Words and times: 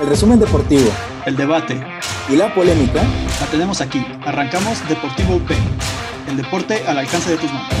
El 0.00 0.06
resumen 0.06 0.38
deportivo 0.38 0.88
el 1.26 1.36
debate 1.36 1.84
y 2.28 2.36
la 2.36 2.54
polémica 2.54 3.02
la 3.02 3.46
tenemos 3.50 3.80
aquí. 3.80 4.06
Arrancamos 4.24 4.88
Deportivo 4.88 5.34
UP, 5.34 5.50
el 6.28 6.36
deporte 6.36 6.86
al 6.86 6.98
alcance 6.98 7.32
de 7.32 7.36
tus 7.36 7.52
manos. 7.52 7.72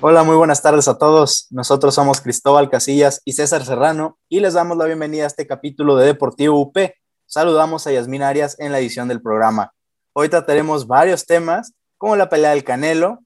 Hola, 0.00 0.22
muy 0.22 0.36
buenas 0.36 0.62
tardes 0.62 0.88
a 0.88 0.96
todos. 0.96 1.48
Nosotros 1.50 1.94
somos 1.94 2.22
Cristóbal 2.22 2.70
Casillas 2.70 3.20
y 3.26 3.34
César 3.34 3.62
Serrano 3.62 4.18
y 4.30 4.40
les 4.40 4.54
damos 4.54 4.78
la 4.78 4.86
bienvenida 4.86 5.24
a 5.24 5.26
este 5.26 5.46
capítulo 5.46 5.96
de 5.96 6.06
Deportivo 6.06 6.58
UP. 6.58 6.78
Saludamos 7.26 7.86
a 7.86 7.92
Yasmín 7.92 8.22
Arias 8.22 8.58
en 8.58 8.72
la 8.72 8.78
edición 8.78 9.06
del 9.06 9.20
programa. 9.20 9.72
Hoy 10.14 10.30
trataremos 10.30 10.86
varios 10.86 11.26
temas 11.26 11.74
como 11.98 12.16
la 12.16 12.30
pelea 12.30 12.50
del 12.52 12.64
Canelo, 12.64 13.18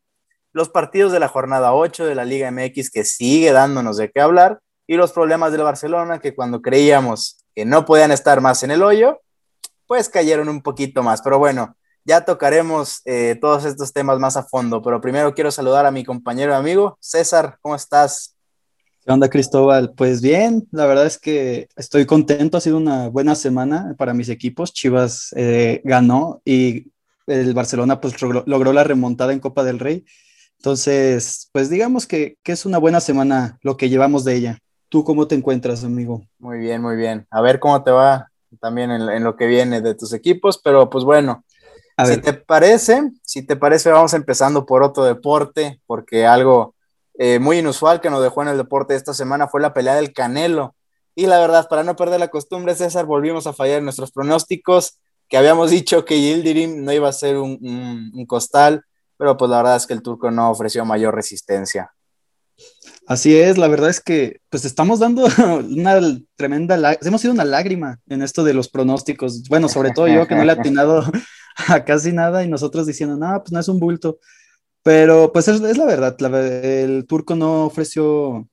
los 0.53 0.71
partidos 0.71 1.13
de 1.13 1.21
la 1.21 1.29
jornada 1.29 1.73
8 1.73 2.05
de 2.05 2.17
la 2.17 2.25
Liga 2.25 2.51
MX 2.51 2.91
que 2.91 3.05
sigue 3.05 3.53
dándonos 3.53 3.97
de 3.97 4.11
qué 4.11 4.21
hablar 4.21 4.61
y 4.87 4.97
los 4.97 5.13
problemas 5.13 5.53
del 5.53 5.63
Barcelona 5.63 6.21
que 6.21 6.35
cuando 6.35 6.63
creíamos 6.63 7.39
que 7.55 7.65
no 7.65 7.85
podían 7.85 8.13
estar 8.13 8.41
más 8.41 8.63
en 8.63 8.71
el 8.71 8.83
hoyo, 8.83 9.21
pues 9.87 10.09
cayeron 10.09 10.49
un 10.49 10.63
poquito 10.63 11.03
más. 11.03 11.23
Pero 11.23 11.39
bueno, 11.39 11.77
ya 12.05 12.25
tocaremos 12.25 13.03
eh, 13.05 13.37
todos 13.41 13.65
estos 13.65 13.93
temas 13.93 14.19
más 14.19 14.37
a 14.37 14.45
fondo. 14.45 14.83
Pero 14.83 15.01
primero 15.01 15.35
quiero 15.35 15.51
saludar 15.51 15.87
a 15.87 15.91
mi 15.91 16.05
compañero 16.05 16.53
y 16.53 16.55
amigo 16.55 16.99
César, 17.01 17.59
¿cómo 17.63 17.75
estás? 17.75 18.37
¿Qué 19.05 19.13
onda, 19.13 19.31
Cristóbal? 19.31 19.95
Pues 19.95 20.21
bien, 20.21 20.67
la 20.73 20.87
verdad 20.87 21.07
es 21.07 21.19
que 21.19 21.69
estoy 21.77 22.07
contento, 22.07 22.59
ha 22.59 22.61
sido 22.61 22.77
una 22.77 23.09
buena 23.09 23.37
semana 23.37 23.95
para 23.97 24.15
mis 24.15 24.29
equipos. 24.29 24.73
Chivas 24.73 25.33
eh, 25.37 25.81
ganó 25.85 26.43
y 26.45 26.91
el 27.27 27.55
Barcelona 27.55 28.01
pues 28.01 28.21
logró 28.21 28.73
la 28.73 28.85
remontada 28.85 29.33
en 29.33 29.41
Copa 29.41 29.65
del 29.65 29.79
Rey. 29.79 30.05
Entonces, 30.59 31.49
pues 31.53 31.71
digamos 31.71 32.07
que, 32.07 32.39
es 32.45 32.67
una 32.67 32.79
buena 32.79 33.01
semana 33.01 33.59
lo 33.63 33.77
que 33.77 33.89
llevamos 33.89 34.25
de 34.25 34.35
ella. 34.35 34.59
¿Tú 34.89 35.05
cómo 35.05 35.27
te 35.27 35.35
encuentras, 35.35 35.85
amigo? 35.85 36.23
Muy 36.39 36.59
bien, 36.59 36.81
muy 36.81 36.97
bien. 36.97 37.27
A 37.31 37.41
ver 37.41 37.59
cómo 37.59 37.83
te 37.83 37.91
va 37.91 38.31
también 38.61 38.91
en, 38.91 39.25
lo 39.25 39.37
que 39.37 39.47
viene 39.47 39.81
de 39.81 39.95
tus 39.95 40.13
equipos, 40.13 40.59
pero 40.63 40.89
pues 40.89 41.05
bueno, 41.05 41.45
a 41.97 42.07
si 42.07 42.19
te 42.19 42.33
parece, 42.33 43.11
si 43.23 43.43
te 43.45 43.57
parece, 43.57 43.91
vamos 43.91 44.15
empezando 44.15 44.65
por 44.65 44.83
otro 44.83 45.05
deporte, 45.05 45.81
porque 45.87 46.27
algo 46.27 46.75
eh, 47.19 47.39
muy 47.39 47.59
inusual 47.59 48.01
que 48.01 48.11
nos 48.11 48.23
dejó 48.23 48.43
en 48.43 48.49
el 48.49 48.57
deporte 48.57 48.95
esta 48.95 49.15
semana 49.15 49.49
fue 49.49 49.61
la 49.61 49.75
pelea 49.75 49.97
del 49.97 50.13
Canelo. 50.13 50.75
Y 51.15 51.27
la 51.27 51.39
verdad, 51.39 51.67
para 51.69 51.83
no 51.83 51.97
perder 51.97 52.21
la 52.21 52.29
costumbre, 52.29 52.75
César, 52.75 53.07
volvimos 53.07 53.47
a 53.47 53.55
fallar 53.55 53.79
en 53.79 53.85
nuestros 53.85 54.13
pronósticos, 54.13 55.01
que 55.29 55.39
habíamos 55.39 55.71
dicho 55.71 56.05
que 56.05 56.21
Yildirim 56.21 56.85
no 56.85 56.93
iba 56.93 57.09
a 57.09 57.13
ser 57.13 57.39
un, 57.39 57.59
un 58.15 58.27
costal, 58.27 58.85
pero 59.17 59.37
pues 59.37 59.51
la 59.51 59.57
verdad 59.59 59.77
es 59.77 59.87
que 59.87 59.95
el 59.95 60.03
turco 60.03 60.31
no 60.31 60.51
ofreció 60.51 60.85
mayor 60.85 61.15
resistencia. 61.15 61.96
Así 63.07 63.37
es, 63.37 63.57
la 63.57 63.69
verdad 63.69 63.89
es 63.89 64.01
que 64.01 64.41
pues 64.51 64.65
estamos 64.65 64.99
dando 64.99 65.27
una 65.71 66.01
tremenda, 66.35 66.99
hemos 67.01 67.21
sido 67.21 67.33
una 67.33 67.45
lágrima 67.45 68.01
en 68.09 68.21
esto 68.21 68.43
de 68.43 68.53
los 68.53 68.69
pronósticos. 68.69 69.45
Bueno, 69.49 69.69
sobre 69.69 69.93
todo 69.93 70.09
yo 70.09 70.27
que 70.27 70.35
no 70.35 70.45
le 70.45 70.53
he 70.53 70.57
atinado 70.59 71.05
a 71.69 71.85
casi 71.85 72.13
nada 72.13 72.45
y 72.45 72.49
nosotros 72.49 72.87
diciendo, 72.87 73.17
no, 73.17 73.41
pues 73.41 73.53
no 73.53 73.61
es 73.61 73.69
un 73.69 73.79
bulto. 73.79 74.19
Pero 74.83 75.33
pues 75.33 75.49
es, 75.49 75.61
la 75.61 75.85
verdad, 75.85 76.17
el 76.65 77.07
turco 77.07 77.37
no 77.37 77.67
ofreció 77.67 78.49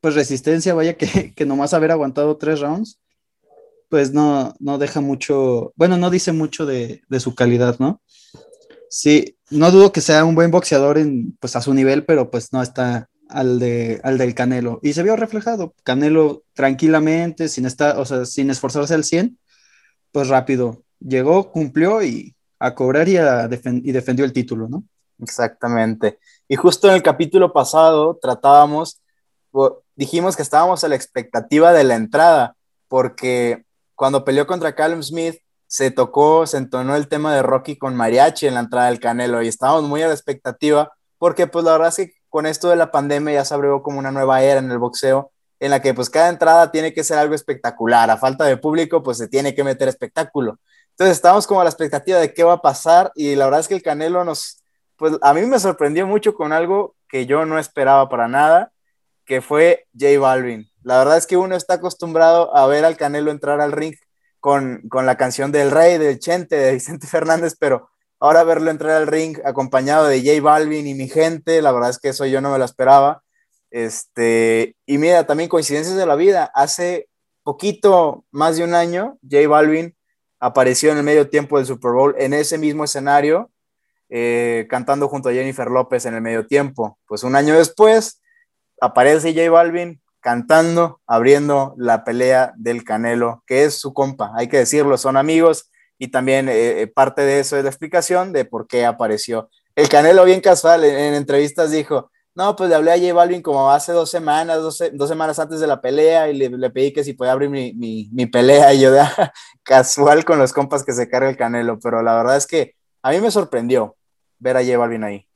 pues 0.00 0.14
resistencia, 0.14 0.74
vaya 0.74 0.96
que, 0.96 1.32
que 1.34 1.46
nomás 1.46 1.74
haber 1.74 1.90
aguantado 1.90 2.36
tres 2.36 2.60
rounds, 2.60 3.00
pues 3.88 4.12
no, 4.12 4.54
no 4.60 4.78
deja 4.78 5.00
mucho, 5.00 5.72
bueno, 5.76 5.96
no 5.96 6.10
dice 6.10 6.32
mucho 6.32 6.66
de, 6.66 7.02
de 7.08 7.20
su 7.20 7.34
calidad, 7.34 7.76
¿no? 7.78 8.00
Sí, 8.88 9.36
no 9.50 9.70
dudo 9.70 9.92
que 9.92 10.00
sea 10.00 10.24
un 10.24 10.34
buen 10.34 10.50
boxeador 10.50 10.98
en, 10.98 11.36
pues 11.40 11.56
a 11.56 11.60
su 11.60 11.74
nivel, 11.74 12.04
pero 12.04 12.30
pues 12.30 12.52
no 12.52 12.62
está 12.62 13.08
al, 13.28 13.58
de, 13.58 14.00
al 14.04 14.18
del 14.18 14.34
Canelo. 14.34 14.80
Y 14.82 14.92
se 14.92 15.02
vio 15.02 15.16
reflejado. 15.16 15.74
Canelo 15.84 16.44
tranquilamente, 16.54 17.48
sin, 17.48 17.66
estar, 17.66 17.98
o 17.98 18.04
sea, 18.04 18.24
sin 18.24 18.50
esforzarse 18.50 18.94
al 18.94 19.04
100, 19.04 19.38
pues 20.12 20.28
rápido 20.28 20.82
llegó, 21.00 21.50
cumplió 21.50 22.02
y 22.02 22.34
a 22.58 22.74
cobrar 22.74 23.08
y, 23.08 23.16
y 23.16 23.92
defendió 23.92 24.24
el 24.24 24.32
título, 24.32 24.68
¿no? 24.68 24.84
Exactamente. 25.20 26.18
Y 26.48 26.56
justo 26.56 26.88
en 26.88 26.94
el 26.94 27.02
capítulo 27.02 27.52
pasado 27.52 28.18
tratábamos, 28.20 29.00
dijimos 29.94 30.36
que 30.36 30.42
estábamos 30.42 30.84
a 30.84 30.88
la 30.88 30.96
expectativa 30.96 31.72
de 31.72 31.84
la 31.84 31.96
entrada, 31.96 32.56
porque 32.88 33.64
cuando 33.94 34.24
peleó 34.24 34.46
contra 34.46 34.74
Callum 34.74 35.02
Smith, 35.02 35.36
se 35.66 35.90
tocó, 35.90 36.46
se 36.46 36.58
entonó 36.58 36.94
el 36.96 37.08
tema 37.08 37.34
de 37.34 37.42
Rocky 37.42 37.76
con 37.76 37.96
mariachi 37.96 38.46
en 38.46 38.54
la 38.54 38.60
entrada 38.60 38.86
del 38.86 39.00
Canelo 39.00 39.42
y 39.42 39.48
estábamos 39.48 39.84
muy 39.84 40.02
a 40.02 40.08
la 40.08 40.14
expectativa, 40.14 40.92
porque 41.18 41.46
pues 41.46 41.64
la 41.64 41.72
verdad 41.72 41.88
es 41.88 41.96
que 41.96 42.12
con 42.28 42.46
esto 42.46 42.68
de 42.68 42.76
la 42.76 42.90
pandemia 42.90 43.34
ya 43.34 43.44
se 43.44 43.54
abrió 43.54 43.82
como 43.82 43.98
una 43.98 44.10
nueva 44.12 44.42
era 44.42 44.60
en 44.60 44.70
el 44.70 44.78
boxeo, 44.78 45.32
en 45.60 45.70
la 45.70 45.80
que 45.80 45.94
pues 45.94 46.10
cada 46.10 46.28
entrada 46.28 46.70
tiene 46.70 46.92
que 46.92 47.04
ser 47.04 47.18
algo 47.18 47.34
espectacular. 47.34 48.10
A 48.10 48.16
falta 48.16 48.44
de 48.44 48.56
público, 48.56 49.02
pues 49.02 49.18
se 49.18 49.28
tiene 49.28 49.54
que 49.54 49.64
meter 49.64 49.88
espectáculo. 49.88 50.58
Entonces 50.90 51.16
estábamos 51.16 51.46
como 51.46 51.60
a 51.60 51.64
la 51.64 51.70
expectativa 51.70 52.18
de 52.18 52.32
qué 52.32 52.42
va 52.42 52.54
a 52.54 52.62
pasar 52.62 53.12
y 53.14 53.34
la 53.34 53.44
verdad 53.44 53.60
es 53.60 53.68
que 53.68 53.74
el 53.74 53.82
Canelo 53.82 54.24
nos, 54.24 54.62
pues 54.96 55.14
a 55.20 55.34
mí 55.34 55.42
me 55.42 55.60
sorprendió 55.60 56.06
mucho 56.06 56.34
con 56.34 56.52
algo 56.52 56.96
que 57.08 57.26
yo 57.26 57.44
no 57.44 57.58
esperaba 57.58 58.08
para 58.08 58.28
nada, 58.28 58.72
que 59.26 59.42
fue 59.42 59.86
J 59.98 60.18
Balvin. 60.18 60.70
La 60.82 60.98
verdad 60.98 61.18
es 61.18 61.26
que 61.26 61.36
uno 61.36 61.54
está 61.54 61.74
acostumbrado 61.74 62.56
a 62.56 62.66
ver 62.66 62.84
al 62.84 62.96
Canelo 62.96 63.30
entrar 63.30 63.60
al 63.60 63.72
ring 63.72 63.94
con, 64.40 64.82
con 64.88 65.04
la 65.04 65.16
canción 65.16 65.52
del 65.52 65.70
Rey, 65.70 65.98
del 65.98 66.18
Chente, 66.18 66.56
de 66.56 66.72
Vicente 66.72 67.06
Fernández, 67.08 67.56
pero 67.58 67.90
Ahora 68.18 68.44
verlo 68.44 68.70
entrar 68.70 68.92
al 68.92 69.06
ring 69.06 69.38
acompañado 69.44 70.06
de 70.06 70.20
J 70.20 70.40
Balvin 70.42 70.86
y 70.86 70.94
mi 70.94 71.08
gente, 71.08 71.60
la 71.60 71.72
verdad 71.72 71.90
es 71.90 71.98
que 71.98 72.08
eso 72.08 72.24
yo 72.24 72.40
no 72.40 72.50
me 72.50 72.58
lo 72.58 72.64
esperaba. 72.64 73.22
Este, 73.70 74.74
y 74.86 74.98
mira, 74.98 75.26
también 75.26 75.50
coincidencias 75.50 75.96
de 75.96 76.06
la 76.06 76.16
vida. 76.16 76.50
Hace 76.54 77.08
poquito, 77.42 78.24
más 78.30 78.56
de 78.56 78.64
un 78.64 78.74
año, 78.74 79.18
J 79.22 79.46
Balvin 79.48 79.94
apareció 80.40 80.92
en 80.92 80.98
el 80.98 81.04
medio 81.04 81.28
tiempo 81.28 81.58
del 81.58 81.66
Super 81.66 81.92
Bowl 81.92 82.14
en 82.18 82.32
ese 82.32 82.56
mismo 82.58 82.84
escenario, 82.84 83.50
eh, 84.08 84.66
cantando 84.70 85.08
junto 85.08 85.28
a 85.28 85.32
Jennifer 85.32 85.68
López 85.68 86.06
en 86.06 86.14
el 86.14 86.22
medio 86.22 86.46
tiempo. 86.46 86.98
Pues 87.06 87.22
un 87.22 87.36
año 87.36 87.54
después, 87.54 88.22
aparece 88.80 89.34
J 89.34 89.50
Balvin 89.50 90.00
cantando, 90.20 91.00
abriendo 91.06 91.74
la 91.76 92.02
pelea 92.02 92.52
del 92.56 92.82
Canelo, 92.82 93.44
que 93.46 93.64
es 93.64 93.78
su 93.78 93.92
compa, 93.92 94.32
hay 94.34 94.48
que 94.48 94.56
decirlo, 94.58 94.98
son 94.98 95.16
amigos 95.16 95.70
y 95.98 96.08
también 96.08 96.48
eh, 96.48 96.82
eh, 96.82 96.86
parte 96.86 97.22
de 97.22 97.40
eso 97.40 97.56
es 97.56 97.64
la 97.64 97.70
explicación 97.70 98.32
de 98.32 98.44
por 98.44 98.66
qué 98.66 98.84
apareció. 98.84 99.48
El 99.74 99.88
Canelo 99.88 100.24
bien 100.24 100.40
casual 100.40 100.84
en, 100.84 101.14
entrevistas 101.14 101.70
dijo, 101.70 102.10
no, 102.34 102.54
pues 102.54 102.68
le 102.68 102.76
hablé 102.76 102.92
a 102.92 102.98
J 102.98 103.14
Balvin 103.14 103.40
como 103.40 103.70
hace 103.70 103.92
dos 103.92 104.10
semanas, 104.10 104.58
dos, 104.58 105.08
semanas 105.08 105.38
antes 105.38 105.58
de 105.58 105.66
la 105.66 105.80
pelea 105.80 106.28
y 106.28 106.36
le, 106.36 106.70
pedí 106.70 106.92
que 106.92 107.02
si 107.02 107.14
podía 107.14 107.32
abrir 107.32 107.48
mi, 107.48 107.72
mi, 107.74 108.26
pelea 108.26 108.74
y 108.74 108.80
yo 108.80 108.92
de 108.92 109.02
casual 109.62 110.24
con 110.24 110.38
los 110.38 110.52
compas 110.52 110.84
que 110.84 110.92
se 110.92 111.08
carga 111.08 111.30
el 111.30 111.36
Canelo, 111.36 111.78
pero 111.80 112.02
la 112.02 112.14
verdad 112.14 112.36
es 112.36 112.46
que 112.46 112.74
a 113.02 113.10
mí 113.10 113.20
me 113.20 113.30
sorprendió 113.30 113.96
ver 114.38 114.58
a 114.58 114.64
J 114.64 114.76
Balvin 114.76 115.04
ahí. 115.04 115.26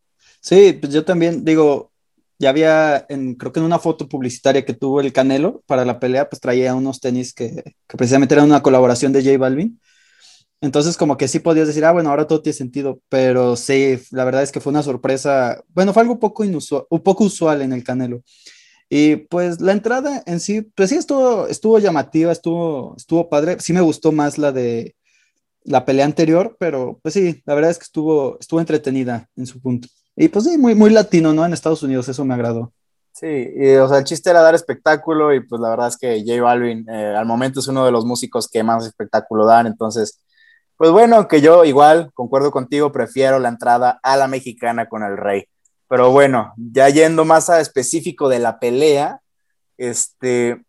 Sí, 0.41 0.75
pues 0.75 0.93
yo 0.93 1.05
también 1.05 1.45
digo, 1.45 1.91
ya 2.39 2.51
había, 2.51 3.07
en, 3.09 3.35
creo 3.35 3.53
que 3.53 3.61
en 3.61 3.67
una 3.67 3.79
foto 3.79 4.09
publicitaria 4.09 4.65
que 4.65 4.75
tuvo 4.75 5.01
el 5.01 5.13
Canelo 5.13 5.63
para 5.67 5.87
la 5.87 6.01
pelea, 6.01 6.29
pues 6.29 6.41
traía 6.41 6.75
unos 6.75 7.01
tenis 7.01 7.33
que, 7.33 7.75
que 7.87 7.97
precisamente 7.97 8.35
eran 8.35 8.47
una 8.47 8.63
colaboración 8.63 9.13
de 9.13 9.23
J 9.23 9.39
Balvin 9.39 9.81
entonces, 10.61 10.97
como 10.97 11.17
que 11.17 11.29
sí 11.29 11.39
podías 11.39 11.67
decir, 11.67 11.85
ah, 11.85 11.93
bueno, 11.93 12.11
ahora 12.11 12.27
todo 12.27 12.43
tiene 12.43 12.57
sentido, 12.57 13.01
pero 13.09 13.57
sí, 13.57 13.99
la 14.11 14.25
verdad 14.25 14.43
es 14.43 14.53
que 14.53 14.61
fue 14.61 14.73
una 14.73 14.83
sorpresa, 14.83 15.63
bueno, 15.69 15.95
fue 15.95 16.03
algo 16.03 16.19
poco 16.19 16.45
inusual, 16.45 16.85
un 16.91 17.01
poco 17.01 17.25
usual 17.25 17.63
en 17.63 17.73
el 17.73 17.83
Canelo. 17.83 18.23
Y 18.91 19.17
pues 19.17 19.61
la 19.61 19.73
entrada 19.73 20.23
en 20.27 20.41
sí, 20.41 20.63
pues 20.63 20.91
sí 20.91 20.97
estuvo, 20.97 21.47
estuvo 21.47 21.79
llamativa, 21.79 22.33
estuvo, 22.33 22.95
estuvo 22.97 23.29
padre, 23.31 23.57
sí 23.61 23.73
me 23.73 23.81
gustó 23.81 24.13
más 24.13 24.37
la 24.37 24.53
de 24.53 24.97
la 25.65 25.85
pelea 25.85 26.05
anterior, 26.05 26.57
pero 26.59 26.99
pues 27.03 27.15
sí, 27.15 27.41
la 27.47 27.55
verdad 27.55 27.71
es 27.71 27.79
que 27.79 27.85
estuvo, 27.85 28.39
estuvo 28.41 28.61
entretenida 28.61 29.29
en 29.37 29.47
su 29.47 29.61
punto. 29.61 29.89
Y 30.17 30.29
pues 30.29 30.45
sí, 30.45 30.59
muy, 30.59 30.75
muy 30.75 30.91
latino, 30.91 31.33
¿no? 31.33 31.47
En 31.47 31.53
Estados 31.53 31.83
Unidos, 31.83 32.09
eso 32.09 32.25
me 32.25 32.35
agradó. 32.35 32.73
Sí, 33.13 33.27
y, 33.55 33.77
o 33.77 33.89
sea, 33.89 33.99
el 33.99 34.05
chiste 34.05 34.31
era 34.31 34.43
dar 34.43 34.55
espectáculo 34.55 35.33
y 35.33 35.41
pues 35.41 35.61
la 35.61 35.71
verdad 35.71 35.89
es 35.89 35.97
que 35.97 36.23
J 36.27 36.43
Balvin 36.43 36.87
eh, 36.89 37.15
al 37.17 37.27
momento 37.27 37.61
es 37.61 37.69
uno 37.69 37.85
de 37.85 37.93
los 37.93 38.05
músicos 38.05 38.49
que 38.49 38.63
más 38.63 38.85
espectáculo 38.87 39.47
dan, 39.47 39.67
entonces 39.67 40.21
pues 40.81 40.93
bueno, 40.93 41.29
que 41.29 41.43
yo 41.43 41.67
igual, 41.67 42.11
concuerdo 42.15 42.51
contigo, 42.51 42.91
prefiero 42.91 43.39
la 43.39 43.51
entrada 43.51 44.01
a 44.03 44.17
la 44.17 44.29
mexicana 44.29 44.89
con 44.89 45.03
el 45.03 45.19
rey. 45.19 45.45
Pero 45.91 46.11
bueno, 46.11 46.55
ya 46.57 46.89
yendo 46.89 47.27
más 47.27 47.51
a 47.51 47.61
específico 47.61 48.31
de 48.31 48.39
la 48.39 48.59
pelea, 48.59 49.21
este, 49.77 50.65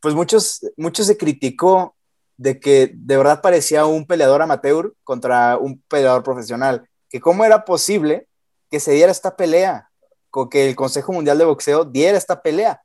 pues 0.00 0.16
muchos, 0.16 0.68
muchos 0.76 1.06
se 1.06 1.16
criticó 1.16 1.94
de 2.36 2.58
que 2.58 2.90
de 2.92 3.16
verdad 3.16 3.40
parecía 3.40 3.86
un 3.86 4.08
peleador 4.08 4.42
amateur 4.42 4.92
contra 5.04 5.56
un 5.56 5.80
peleador 5.86 6.24
profesional, 6.24 6.88
que 7.08 7.20
cómo 7.20 7.44
era 7.44 7.64
posible 7.64 8.26
que 8.72 8.80
se 8.80 8.90
diera 8.90 9.12
esta 9.12 9.36
pelea, 9.36 9.88
con 10.30 10.48
que 10.48 10.68
el 10.68 10.74
Consejo 10.74 11.12
Mundial 11.12 11.38
de 11.38 11.44
Boxeo 11.44 11.84
diera 11.84 12.18
esta 12.18 12.42
pelea. 12.42 12.82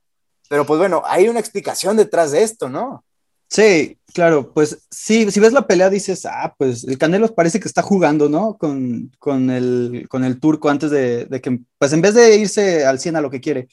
Pero 0.48 0.64
pues 0.64 0.78
bueno, 0.78 1.02
hay 1.04 1.28
una 1.28 1.40
explicación 1.40 1.96
detrás 1.96 2.30
de 2.30 2.44
esto, 2.44 2.68
¿no? 2.68 3.04
Sí, 3.48 3.98
claro, 4.12 4.52
pues 4.52 4.86
sí, 4.90 5.30
si 5.30 5.40
ves 5.40 5.52
la 5.52 5.66
pelea 5.66 5.90
dices, 5.90 6.26
ah, 6.26 6.54
pues 6.58 6.84
el 6.84 6.98
Canelo 6.98 7.32
parece 7.34 7.60
que 7.60 7.68
está 7.68 7.82
jugando, 7.82 8.28
¿no? 8.28 8.56
Con, 8.58 9.12
con, 9.18 9.50
el, 9.50 10.06
con 10.08 10.24
el 10.24 10.40
turco 10.40 10.68
antes 10.68 10.90
de, 10.90 11.26
de, 11.26 11.40
que, 11.40 11.60
pues 11.78 11.92
en 11.92 12.00
vez 12.00 12.14
de 12.14 12.36
irse 12.36 12.84
al 12.84 12.98
100 12.98 13.16
a 13.16 13.20
lo 13.20 13.30
que 13.30 13.40
quiere. 13.40 13.68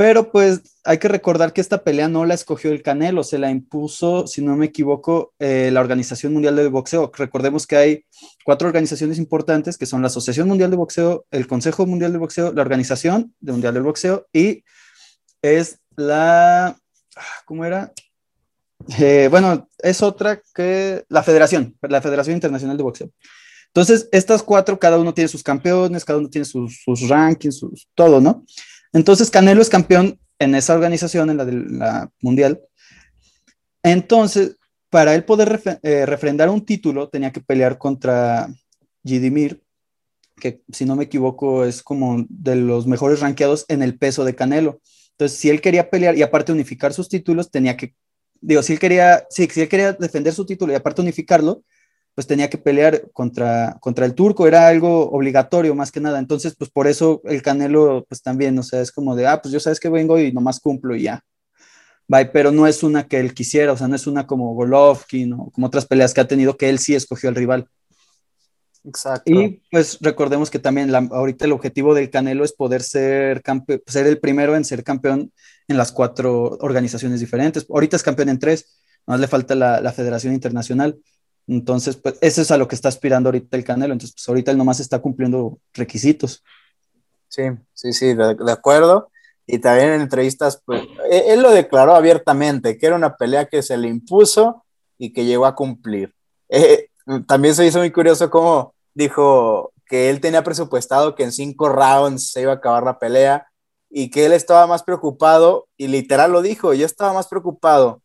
Pero 0.00 0.32
pues 0.32 0.62
hay 0.84 0.96
que 0.96 1.08
recordar 1.08 1.52
que 1.52 1.60
esta 1.60 1.84
pelea 1.84 2.08
no 2.08 2.24
la 2.24 2.32
escogió 2.32 2.70
el 2.72 2.82
Canelo, 2.82 3.22
se 3.22 3.38
la 3.38 3.50
impuso, 3.50 4.26
si 4.26 4.40
no 4.40 4.56
me 4.56 4.64
equivoco, 4.64 5.34
eh, 5.38 5.68
la 5.70 5.80
Organización 5.80 6.32
Mundial 6.32 6.56
de 6.56 6.68
Boxeo. 6.68 7.12
Recordemos 7.14 7.66
que 7.66 7.76
hay 7.76 8.04
cuatro 8.42 8.66
organizaciones 8.68 9.18
importantes 9.18 9.76
que 9.76 9.84
son 9.84 10.00
la 10.00 10.06
Asociación 10.06 10.48
Mundial 10.48 10.70
de 10.70 10.78
Boxeo, 10.78 11.26
el 11.30 11.46
Consejo 11.46 11.84
Mundial 11.84 12.12
de 12.12 12.18
Boxeo, 12.18 12.50
la 12.54 12.62
Organización 12.62 13.34
Mundial 13.42 13.74
del 13.74 13.82
Boxeo 13.82 14.26
y 14.32 14.64
es 15.42 15.80
la, 15.96 16.68
ah, 16.68 17.42
¿cómo 17.44 17.66
era? 17.66 17.92
Eh, 18.98 19.28
bueno, 19.30 19.68
es 19.78 20.02
otra 20.02 20.42
que 20.54 21.04
la 21.08 21.22
Federación, 21.22 21.76
la 21.82 22.00
Federación 22.00 22.34
Internacional 22.34 22.76
de 22.76 22.82
Boxeo. 22.82 23.10
Entonces, 23.66 24.08
estas 24.10 24.42
cuatro, 24.42 24.78
cada 24.78 24.98
uno 24.98 25.14
tiene 25.14 25.28
sus 25.28 25.42
campeones, 25.42 26.04
cada 26.04 26.18
uno 26.18 26.28
tiene 26.28 26.44
sus, 26.44 26.82
rankings, 27.08 27.64
todo, 27.94 28.20
¿no? 28.20 28.44
Entonces, 28.92 29.30
Canelo 29.30 29.62
es 29.62 29.68
campeón 29.68 30.18
en 30.38 30.54
esa 30.54 30.74
organización, 30.74 31.30
en 31.30 31.36
la 31.36 31.44
de 31.44 32.08
mundial. 32.20 32.60
Entonces, 33.82 34.56
para 34.88 35.14
él 35.14 35.24
poder 35.24 35.60
eh, 35.82 36.04
refrendar 36.04 36.48
un 36.48 36.64
título, 36.64 37.08
tenía 37.08 37.30
que 37.30 37.40
pelear 37.40 37.78
contra 37.78 38.48
Jidimir, 39.04 39.62
que 40.36 40.62
si 40.72 40.84
no 40.84 40.96
me 40.96 41.04
equivoco 41.04 41.64
es 41.64 41.82
como 41.82 42.24
de 42.28 42.56
los 42.56 42.86
mejores 42.88 43.20
rankeados 43.20 43.66
en 43.68 43.82
el 43.82 43.96
peso 43.98 44.24
de 44.24 44.34
Canelo. 44.34 44.80
Entonces, 45.12 45.38
si 45.38 45.48
él 45.48 45.60
quería 45.60 45.90
pelear 45.90 46.16
y 46.16 46.22
aparte 46.22 46.50
unificar 46.50 46.92
sus 46.92 47.08
títulos, 47.08 47.50
tenía 47.50 47.76
que 47.76 47.94
digo, 48.40 48.62
si 48.62 48.74
él 48.74 48.78
quería, 48.78 49.26
si 49.30 49.44
él 49.44 49.68
quería 49.68 49.92
defender 49.92 50.32
su 50.32 50.46
título 50.46 50.72
y 50.72 50.76
aparte 50.76 51.02
unificarlo, 51.02 51.62
pues 52.14 52.26
tenía 52.26 52.50
que 52.50 52.58
pelear 52.58 53.10
contra, 53.12 53.78
contra 53.80 54.04
el 54.04 54.14
turco, 54.14 54.46
era 54.46 54.68
algo 54.68 55.10
obligatorio 55.10 55.74
más 55.74 55.92
que 55.92 56.00
nada. 56.00 56.18
Entonces, 56.18 56.54
pues 56.56 56.70
por 56.70 56.86
eso 56.86 57.22
el 57.24 57.42
Canelo, 57.42 58.04
pues 58.08 58.22
también, 58.22 58.58
o 58.58 58.62
sea, 58.62 58.80
es 58.80 58.92
como 58.92 59.16
de, 59.16 59.26
ah, 59.26 59.40
pues 59.40 59.52
yo 59.52 59.60
sabes 59.60 59.80
que 59.80 59.88
vengo 59.88 60.18
y 60.18 60.32
nomás 60.32 60.60
cumplo 60.60 60.94
y 60.96 61.04
ya. 61.04 61.22
Bye, 62.08 62.26
pero 62.26 62.50
no 62.50 62.66
es 62.66 62.82
una 62.82 63.06
que 63.06 63.20
él 63.20 63.34
quisiera, 63.34 63.72
o 63.72 63.76
sea, 63.76 63.86
no 63.86 63.94
es 63.94 64.06
una 64.06 64.26
como 64.26 64.52
Golovkin 64.54 65.32
o 65.32 65.50
como 65.52 65.68
otras 65.68 65.86
peleas 65.86 66.12
que 66.12 66.20
ha 66.20 66.26
tenido 66.28 66.56
que 66.56 66.68
él 66.68 66.80
sí 66.80 66.94
escogió 66.94 67.28
al 67.28 67.36
rival. 67.36 67.68
Exacto. 68.84 69.30
Y 69.30 69.62
pues 69.70 69.98
recordemos 70.00 70.50
que 70.50 70.58
también 70.58 70.94
ahorita 70.94 71.44
el 71.44 71.52
objetivo 71.52 71.94
del 71.94 72.10
Canelo 72.10 72.44
es 72.44 72.52
poder 72.52 72.82
ser, 72.82 73.42
ser 73.86 74.06
el 74.06 74.18
primero 74.18 74.56
en 74.56 74.64
ser 74.64 74.82
campeón 74.82 75.32
en 75.68 75.76
las 75.76 75.92
cuatro 75.92 76.58
organizaciones 76.60 77.20
diferentes. 77.20 77.66
Ahorita 77.68 77.96
es 77.96 78.02
campeón 78.02 78.30
en 78.30 78.38
tres, 78.38 78.78
más 79.06 79.20
le 79.20 79.28
falta 79.28 79.54
la, 79.54 79.92
Federación 79.92 80.32
Internacional. 80.32 80.98
Entonces, 81.46 81.96
pues 81.96 82.16
eso 82.20 82.42
es 82.42 82.50
a 82.50 82.56
lo 82.56 82.68
que 82.68 82.74
está 82.74 82.88
aspirando 82.88 83.28
ahorita 83.28 83.56
el 83.56 83.64
Canelo. 83.64 83.92
Entonces, 83.92 84.14
pues 84.14 84.28
ahorita 84.28 84.50
él 84.50 84.58
nomás 84.58 84.80
está 84.80 84.98
cumpliendo 85.00 85.58
requisitos. 85.74 86.42
Sí, 87.28 87.42
sí, 87.74 87.92
sí, 87.92 88.14
de, 88.14 88.52
acuerdo. 88.52 89.10
Y 89.46 89.58
también 89.58 89.90
en 89.90 90.00
entrevistas, 90.02 90.62
pues, 90.64 90.82
e, 91.10 91.32
él, 91.32 91.42
lo 91.42 91.50
declaró 91.50 91.94
abiertamente, 91.94 92.78
que 92.78 92.86
era 92.86 92.96
una 92.96 93.16
pelea 93.16 93.46
que 93.46 93.62
se 93.62 93.76
le 93.76 93.88
impuso 93.88 94.64
y 94.96 95.12
que 95.12 95.24
llegó 95.24 95.46
a 95.46 95.54
cumplir. 95.54 96.14
Eh, 96.48 96.89
también 97.26 97.54
se 97.54 97.66
hizo 97.66 97.78
muy 97.78 97.90
curioso 97.90 98.30
cómo 98.30 98.74
dijo 98.94 99.72
que 99.86 100.10
él 100.10 100.20
tenía 100.20 100.44
presupuestado 100.44 101.14
que 101.14 101.24
en 101.24 101.32
cinco 101.32 101.68
rounds 101.68 102.30
se 102.30 102.42
iba 102.42 102.52
a 102.52 102.56
acabar 102.56 102.84
la 102.84 102.98
pelea 102.98 103.48
y 103.90 104.10
que 104.10 104.26
él 104.26 104.32
estaba 104.32 104.66
más 104.68 104.84
preocupado, 104.84 105.66
y 105.76 105.88
literal 105.88 106.30
lo 106.30 106.42
dijo, 106.42 106.72
yo 106.74 106.86
estaba 106.86 107.12
más 107.12 107.26
preocupado, 107.26 108.00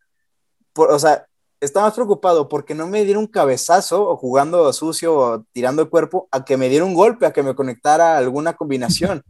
por, 0.74 0.92
o 0.92 0.98
sea, 0.98 1.28
estaba 1.62 1.86
más 1.88 1.96
preocupado 1.96 2.50
porque 2.50 2.74
no 2.74 2.88
me 2.88 3.04
diera 3.06 3.20
un 3.20 3.28
cabezazo 3.28 4.10
o 4.10 4.18
jugando 4.18 4.72
sucio 4.74 5.16
o 5.16 5.44
tirando 5.52 5.84
el 5.84 5.90
cuerpo 5.90 6.28
a 6.32 6.44
que 6.44 6.58
me 6.58 6.70
diera 6.70 6.86
un 6.86 6.94
golpe, 6.94 7.26
a 7.26 7.34
que 7.34 7.44
me 7.44 7.56
conectara 7.56 8.18
alguna 8.18 8.54
combinación. 8.54 9.24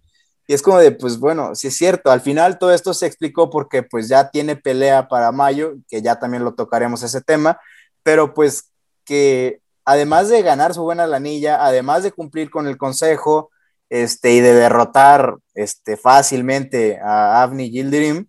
Y 0.47 0.53
es 0.53 0.61
como 0.61 0.77
de, 0.77 0.91
pues 0.91 1.19
bueno, 1.19 1.55
si 1.55 1.67
es 1.67 1.77
cierto, 1.77 2.11
al 2.11 2.21
final 2.21 2.59
todo 2.59 2.73
esto 2.73 2.93
se 2.93 3.07
explicó 3.07 3.49
porque 3.49 3.83
pues 3.83 4.07
ya 4.07 4.29
tiene 4.29 4.55
pelea 4.55 5.07
para 5.07 5.31
mayo, 5.31 5.75
que 5.87 6.01
ya 6.01 6.19
también 6.19 6.43
lo 6.43 6.53
tocaremos 6.53 7.03
ese 7.03 7.21
tema, 7.21 7.59
pero 8.03 8.33
pues 8.33 8.71
que 9.05 9.61
además 9.85 10.29
de 10.29 10.41
ganar 10.41 10.73
su 10.73 10.83
buena 10.83 11.07
lanilla, 11.07 11.63
además 11.63 12.03
de 12.03 12.11
cumplir 12.11 12.49
con 12.49 12.67
el 12.67 12.77
consejo 12.77 13.51
este, 13.89 14.33
y 14.33 14.39
de 14.41 14.53
derrotar 14.53 15.35
este, 15.53 15.95
fácilmente 15.95 16.99
a 16.99 17.43
Avni 17.43 17.69
Gildirim, 17.69 18.27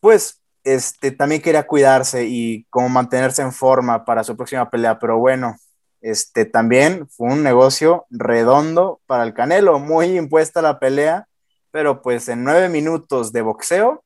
pues 0.00 0.40
este, 0.64 1.12
también 1.12 1.42
quería 1.42 1.66
cuidarse 1.66 2.24
y 2.26 2.64
como 2.70 2.88
mantenerse 2.88 3.42
en 3.42 3.52
forma 3.52 4.04
para 4.04 4.24
su 4.24 4.36
próxima 4.36 4.70
pelea. 4.70 4.98
Pero 4.98 5.18
bueno, 5.18 5.56
este, 6.00 6.46
también 6.46 7.08
fue 7.08 7.28
un 7.28 7.42
negocio 7.42 8.06
redondo 8.10 9.00
para 9.06 9.24
el 9.24 9.34
Canelo, 9.34 9.78
muy 9.78 10.16
impuesta 10.18 10.62
la 10.62 10.78
pelea, 10.78 11.28
pero 11.70 12.02
pues 12.02 12.28
en 12.28 12.44
nueve 12.44 12.68
minutos 12.68 13.32
de 13.32 13.42
boxeo, 13.42 14.04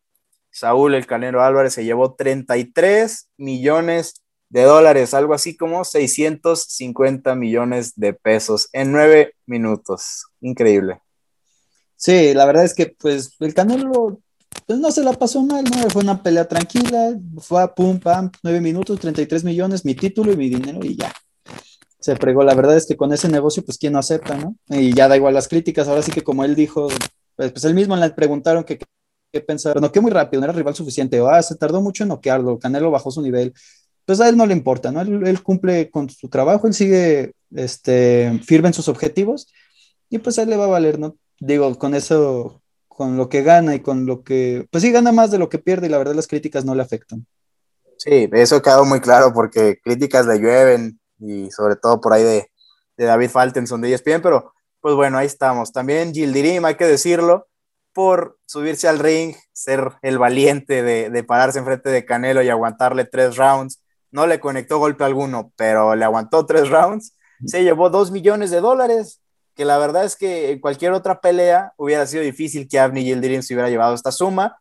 Saúl 0.51 0.95
el 0.95 1.07
Canelo 1.07 1.43
Álvarez 1.43 1.75
se 1.75 1.85
llevó 1.85 2.15
33 2.15 3.29
millones 3.37 4.25
de 4.51 4.63
dólares, 4.63 5.15
algo 5.15 5.35
así 5.35 5.57
como 5.57 5.85
650 5.85 7.35
millones 7.35 7.93
de 7.97 8.15
pesos 8.15 8.69
en 8.73 8.93
nueve 8.93 9.35
minutos. 9.47 10.27
Increíble. 10.41 11.01
Sí, 11.97 12.33
la 12.33 12.47
verdad 12.47 12.65
es 12.65 12.75
que 12.75 12.95
pues 12.99 13.35
el 13.41 13.55
Canelo 13.55 14.21
pues, 14.67 14.79
no 14.79 14.91
se 14.91 15.03
la 15.03 15.13
pasó 15.13 15.43
mal, 15.43 15.65
¿no? 15.65 15.91
Fue 15.91 16.03
una 16.03 16.23
pelea 16.23 16.47
tranquila, 16.47 17.19
fue 17.39 17.63
a 17.63 17.75
pum, 17.75 17.99
pam, 17.99 18.31
nueve 18.43 18.61
minutos, 18.61 19.01
33 19.01 19.45
millones, 19.45 19.85
mi 19.85 19.95
título 19.95 20.33
y 20.33 20.37
mi 20.37 20.49
dinero 20.49 20.81
y 20.83 20.97
ya. 20.97 21.13
Se 21.99 22.15
pregó, 22.17 22.45
la 22.45 22.55
verdad 22.55 22.77
es 22.77 22.87
que 22.87 22.97
con 22.97 23.13
ese 23.13 23.29
negocio, 23.29 23.65
pues, 23.65 23.77
¿quién 23.77 23.93
no 23.93 23.99
acepta, 23.99 24.37
no? 24.37 24.57
Y 24.69 24.95
ya 24.95 25.09
da 25.09 25.17
igual 25.17 25.35
las 25.35 25.49
críticas, 25.49 25.89
ahora 25.89 26.03
sí 26.03 26.13
que 26.13 26.23
como 26.23 26.45
él 26.45 26.55
dijo, 26.55 26.89
pues, 27.35 27.51
pues 27.53 27.65
él 27.65 27.75
mismo 27.75 27.97
le 27.97 28.11
preguntaron 28.11 28.65
qué 28.65 28.79
pensaba, 29.41 29.81
no, 29.81 29.91
que 29.91 30.01
muy 30.01 30.11
rápido, 30.11 30.41
no 30.41 30.47
era 30.47 30.53
rival 30.53 30.75
suficiente, 30.75 31.21
ah, 31.29 31.43
se 31.43 31.57
tardó 31.57 31.81
mucho 31.81 32.05
en 32.05 32.11
noquearlo, 32.11 32.59
Canelo 32.59 32.91
bajó 32.91 33.11
su 33.11 33.21
nivel, 33.21 33.53
pues 34.09 34.23
a 34.23 34.29
él 34.31 34.39
no 34.39 34.47
le 34.47 34.55
importa, 34.55 34.91
¿no? 34.91 35.03
Él, 35.03 35.43
cumple 35.43 35.91
con 35.91 36.09
su 36.09 36.31
trabajo, 36.31 36.67
él 36.67 36.73
sigue 36.73 37.35
este, 37.55 38.41
firme 38.43 38.69
en 38.69 38.73
sus 38.73 38.89
objetivos 38.89 39.53
y 40.09 40.17
pues 40.17 40.39
a 40.39 40.45
él 40.45 40.49
le 40.49 40.57
va 40.57 40.65
a 40.65 40.69
valer, 40.69 40.99
¿no? 40.99 41.19
Digo, 41.39 41.79
con 41.79 41.95
eso, 41.95 42.63
con 42.89 43.19
lo 43.19 43.29
que 43.29 43.43
gana 43.43 43.75
y 43.75 43.81
con 43.81 44.07
lo 44.07 44.23
que, 44.23 44.67
pues 44.71 44.81
sí, 44.83 44.93
gana 44.93 45.13
más 45.13 45.31
de 45.31 45.37
lo 45.37 45.51
que 45.51 45.59
pierde 45.59 45.89
y 45.89 45.91
la 45.91 45.99
verdad 45.99 46.15
las 46.15 46.27
críticas 46.27 46.65
no 46.65 46.75
le 46.75 46.81
afectan. 46.81 47.27
Sí, 47.99 48.31
eso 48.33 48.63
quedó 48.63 48.87
muy 48.87 49.01
claro 49.01 49.35
porque 49.35 49.79
críticas 49.85 50.25
le 50.25 50.39
llueven 50.39 50.99
y 51.19 51.51
sobre 51.51 51.77
todo 51.77 52.01
por 52.01 52.15
ahí 52.15 52.23
de, 52.23 52.51
de 52.97 53.05
David 53.05 53.29
Faltenson 53.29 53.83
de 53.83 53.93
ESPN, 53.93 54.23
pero 54.23 54.55
pues 54.81 54.95
bueno, 54.95 55.19
ahí 55.19 55.27
estamos. 55.27 55.71
También 55.71 56.15
Gildirim, 56.15 56.65
hay 56.65 56.77
que 56.77 56.87
decirlo, 56.87 57.47
por 57.93 58.39
subirse 58.47 58.89
al 58.89 59.01
ring, 59.01 59.35
ser 59.53 59.91
el 60.01 60.17
valiente 60.17 60.83
de, 60.83 61.11
de 61.11 61.25
pararse 61.25 61.59
enfrente 61.59 61.91
de 61.91 62.07
Canelo 62.07 62.43
y 62.43 62.49
aguantarle 62.49 63.05
tres 63.05 63.37
rounds 63.37 63.83
no 64.11 64.27
le 64.27 64.41
conectó 64.41 64.79
golpe 64.79 65.05
alguno, 65.05 65.53
pero 65.57 65.95
le 65.95 66.05
aguantó 66.05 66.47
tres 66.47 66.69
rounds, 66.69 67.15
se 67.47 67.63
llevó 67.63 67.91
dos 67.91 68.11
millones 68.11 68.51
de 68.51 68.61
dólares, 68.61 69.21
que 69.55 69.65
la 69.65 69.79
verdad 69.79 70.05
es 70.05 70.17
que 70.17 70.53
en 70.53 70.61
cualquier 70.61 70.93
otra 70.93 71.21
pelea 71.21 71.73
hubiera 71.77 72.07
sido 72.07 72.23
difícil 72.23 72.69
que 72.69 72.79
Avni 72.79 73.05
Yildirim 73.05 73.43
se 73.43 73.55
hubiera 73.55 73.71
llevado 73.71 73.95
esta 73.95 74.13
suma, 74.13 74.59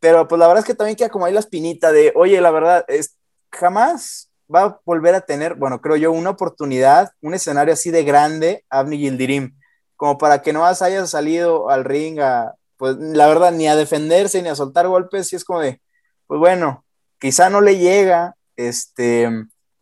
pero 0.00 0.28
pues 0.28 0.38
la 0.38 0.46
verdad 0.46 0.60
es 0.60 0.66
que 0.66 0.74
también 0.74 0.96
queda 0.96 1.08
como 1.08 1.24
ahí 1.24 1.32
la 1.32 1.40
espinita 1.40 1.92
de, 1.92 2.12
oye, 2.14 2.40
la 2.40 2.50
verdad, 2.50 2.84
es, 2.88 3.16
jamás 3.50 4.30
va 4.54 4.62
a 4.62 4.80
volver 4.84 5.14
a 5.14 5.22
tener, 5.22 5.54
bueno, 5.54 5.80
creo 5.80 5.96
yo, 5.96 6.12
una 6.12 6.30
oportunidad, 6.30 7.10
un 7.22 7.34
escenario 7.34 7.72
así 7.72 7.90
de 7.90 8.04
grande, 8.04 8.64
Avni 8.68 8.98
Yildirim, 8.98 9.56
como 9.96 10.18
para 10.18 10.42
que 10.42 10.52
no 10.52 10.66
haya 10.66 11.06
salido 11.06 11.70
al 11.70 11.84
ring 11.84 12.20
a, 12.20 12.54
pues 12.76 12.96
la 12.98 13.26
verdad, 13.26 13.52
ni 13.52 13.66
a 13.66 13.76
defenderse 13.76 14.42
ni 14.42 14.48
a 14.48 14.54
soltar 14.54 14.88
golpes, 14.88 15.32
y 15.32 15.36
es 15.36 15.44
como 15.44 15.60
de, 15.60 15.80
pues 16.26 16.38
bueno, 16.38 16.84
quizá 17.18 17.48
no 17.48 17.60
le 17.60 17.78
llega 17.78 18.36
este, 18.56 19.28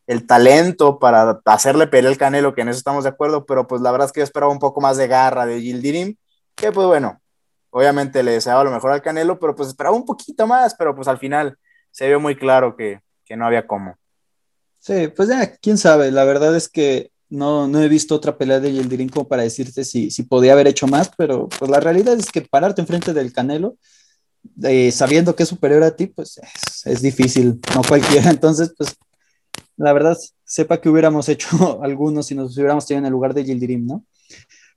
el 0.07 0.27
talento 0.27 0.99
para 0.99 1.41
hacerle 1.45 1.87
pelear 1.87 2.13
el 2.13 2.19
Canelo, 2.19 2.55
que 2.55 2.63
en 2.63 2.69
eso 2.69 2.79
estamos 2.79 3.05
de 3.05 3.11
acuerdo, 3.11 3.47
pero 3.47 3.67
pues 3.67 3.81
la 3.81 3.91
verdad 3.93 4.07
es 4.07 4.13
que 4.13 4.21
yo 4.21 4.25
esperaba 4.25 4.53
un 4.53 4.59
poco 4.59 4.81
más 4.81 4.97
de 4.97 5.09
garra 5.09 5.47
de 5.47 5.61
Gildirim, 5.61 6.17
que 6.55 6.73
pues 6.73 6.87
bueno, 6.87 7.21
obviamente 7.71 8.23
le 8.23 8.33
deseaba 8.33 8.65
lo 8.65 8.71
mejor 8.71 8.93
al 8.93 9.03
Canelo, 9.03 9.39
pero 9.39 9.55
pues 9.55 9.69
esperaba 9.69 9.97
un 9.97 10.05
poquito 10.05 10.47
más, 10.47 10.75
pero 10.75 10.95
pues 10.95 11.09
al 11.09 11.19
final 11.19 11.57
se 11.91 12.09
vio 12.09 12.21
muy 12.21 12.37
claro 12.37 12.77
que, 12.77 13.01
que 13.25 13.37
no 13.37 13.47
había 13.47 13.67
cómo. 13.67 13.97
Sí, 14.79 15.09
pues 15.09 15.29
ya, 15.29 15.57
quién 15.57 15.79
sabe, 15.79 16.11
la 16.11 16.25
verdad 16.25 16.57
es 16.57 16.69
que 16.69 17.13
no, 17.29 17.67
no 17.67 17.81
he 17.81 17.89
visto 17.89 18.15
otra 18.15 18.37
pelea 18.37 18.61
de 18.61 18.73
Yildirim 18.73 19.09
como 19.09 19.27
para 19.27 19.43
decirte 19.43 19.85
si, 19.85 20.11
si 20.11 20.25
podía 20.25 20.53
haber 20.53 20.67
hecho 20.67 20.87
más, 20.87 21.11
pero 21.17 21.49
pues 21.49 21.71
la 21.71 21.81
realidad 21.81 22.15
es 22.19 22.31
que 22.31 22.43
pararte 22.43 22.83
enfrente 22.83 23.15
del 23.15 23.33
Canelo, 23.33 23.77
eh, 24.65 24.93
sabiendo 24.93 25.35
que 25.35 25.45
es 25.45 25.49
superior 25.49 25.83
a 25.83 25.95
ti, 25.95 26.07
pues 26.07 26.41
es, 26.85 27.03
difícil, 27.03 27.61
no 27.75 27.83
cualquiera. 27.83 28.31
Entonces, 28.31 28.75
pues 28.77 28.97
la 29.77 29.93
verdad, 29.93 30.17
sepa 30.45 30.81
que 30.81 30.89
hubiéramos 30.89 31.29
hecho 31.29 31.81
algunos 31.83 32.27
si 32.27 32.35
nos 32.35 32.57
hubiéramos 32.57 32.87
tenido 32.87 33.01
en 33.01 33.07
el 33.07 33.13
lugar 33.13 33.35
de 33.35 33.45
Gildirim, 33.45 33.87
¿no? 33.87 34.05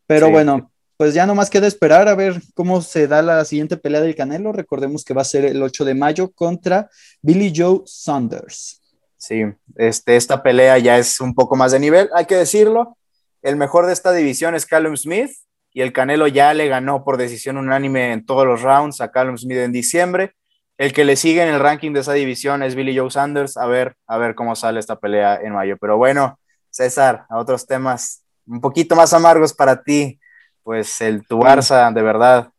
Pero 0.07 0.29
bueno, 0.29 0.71
pues 0.97 1.13
ya 1.13 1.25
no 1.25 1.33
más 1.33 1.49
queda 1.49 1.67
esperar 1.67 2.07
a 2.07 2.15
ver 2.15 2.41
cómo 2.53 2.81
se 2.81 3.07
da 3.07 3.21
la 3.21 3.43
siguiente 3.43 3.75
pelea 3.75 4.01
del 4.01 4.15
Canelo. 4.15 4.51
Recordemos 4.51 5.03
que 5.03 5.15
va 5.15 5.23
a 5.23 5.25
ser 5.25 5.45
el 5.45 5.61
8 5.61 5.83
de 5.83 5.95
mayo 5.95 6.31
contra 6.31 6.89
Billy 7.21 7.51
Joe 7.55 7.81
Saunders. 7.85 8.81
Sí, 9.17 9.41
este, 9.75 10.15
esta 10.15 10.43
pelea 10.43 10.77
ya 10.77 10.97
es 10.97 11.19
un 11.19 11.33
poco 11.33 11.55
más 11.55 11.71
de 11.71 11.79
nivel, 11.79 12.09
hay 12.13 12.25
que 12.25 12.35
decirlo. 12.35 12.97
El 13.41 13.55
mejor 13.55 13.87
de 13.87 13.93
esta 13.93 14.11
división 14.11 14.55
es 14.55 14.65
Callum 14.65 14.95
Smith 14.95 15.31
y 15.75 15.81
el 15.81 15.91
Canelo 15.91 16.27
ya 16.27 16.53
le 16.53 16.69
ganó 16.69 17.03
por 17.03 17.17
decisión 17.17 17.57
unánime 17.57 18.13
en 18.13 18.25
todos 18.25 18.45
los 18.45 18.61
rounds 18.61 19.01
a 19.01 19.11
Callum 19.11 19.37
Smith 19.37 19.57
en 19.57 19.73
diciembre. 19.73 20.31
El 20.77 20.93
que 20.93 21.03
le 21.03 21.17
sigue 21.17 21.43
en 21.43 21.49
el 21.53 21.59
ranking 21.59 21.91
de 21.91 21.99
esa 21.99 22.13
división 22.13 22.63
es 22.63 22.75
Billy 22.75 22.97
Joe 22.97 23.11
Sanders. 23.11 23.57
A 23.57 23.65
ver, 23.65 23.97
a 24.07 24.17
ver 24.17 24.35
cómo 24.35 24.55
sale 24.55 24.79
esta 24.79 24.97
pelea 24.97 25.35
en 25.43 25.51
mayo. 25.51 25.75
Pero 25.77 25.97
bueno, 25.97 26.39
César, 26.69 27.25
a 27.27 27.37
otros 27.37 27.67
temas 27.67 28.23
un 28.47 28.61
poquito 28.61 28.95
más 28.95 29.11
amargos 29.11 29.53
para 29.53 29.83
ti 29.83 30.17
pues 30.63 31.01
el 31.01 31.27
tu 31.27 31.39
Barça, 31.39 31.93
de 31.93 32.01
verdad. 32.01 32.49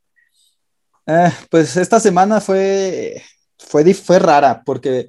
Eh, 1.06 1.32
pues 1.50 1.74
esta 1.78 1.98
semana 1.98 2.42
fue, 2.42 3.22
fue, 3.58 3.94
fue 3.94 4.18
rara, 4.18 4.62
porque 4.62 5.08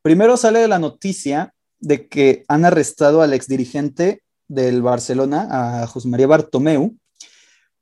primero 0.00 0.38
sale 0.38 0.66
la 0.68 0.78
noticia 0.78 1.52
de 1.80 2.08
que 2.08 2.46
han 2.48 2.64
arrestado 2.64 3.20
al 3.20 3.34
exdirigente 3.34 4.22
del 4.48 4.80
Barcelona, 4.80 5.82
a 5.82 5.86
José 5.86 6.08
María 6.08 6.26
Bartomeu, 6.26 6.96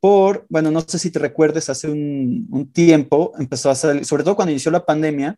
por, 0.01 0.47
bueno, 0.49 0.71
no 0.71 0.81
sé 0.81 0.99
si 0.99 1.11
te 1.11 1.19
recuerdes, 1.19 1.69
hace 1.69 1.89
un, 1.89 2.71
tiempo 2.73 3.33
empezó 3.39 3.71
a 3.71 3.75
salir, 3.75 4.05
sobre 4.05 4.25
todo 4.25 4.37
cuando 4.37 4.53
inició 4.53 4.71
la 4.71 4.85
pandemia, 4.85 5.37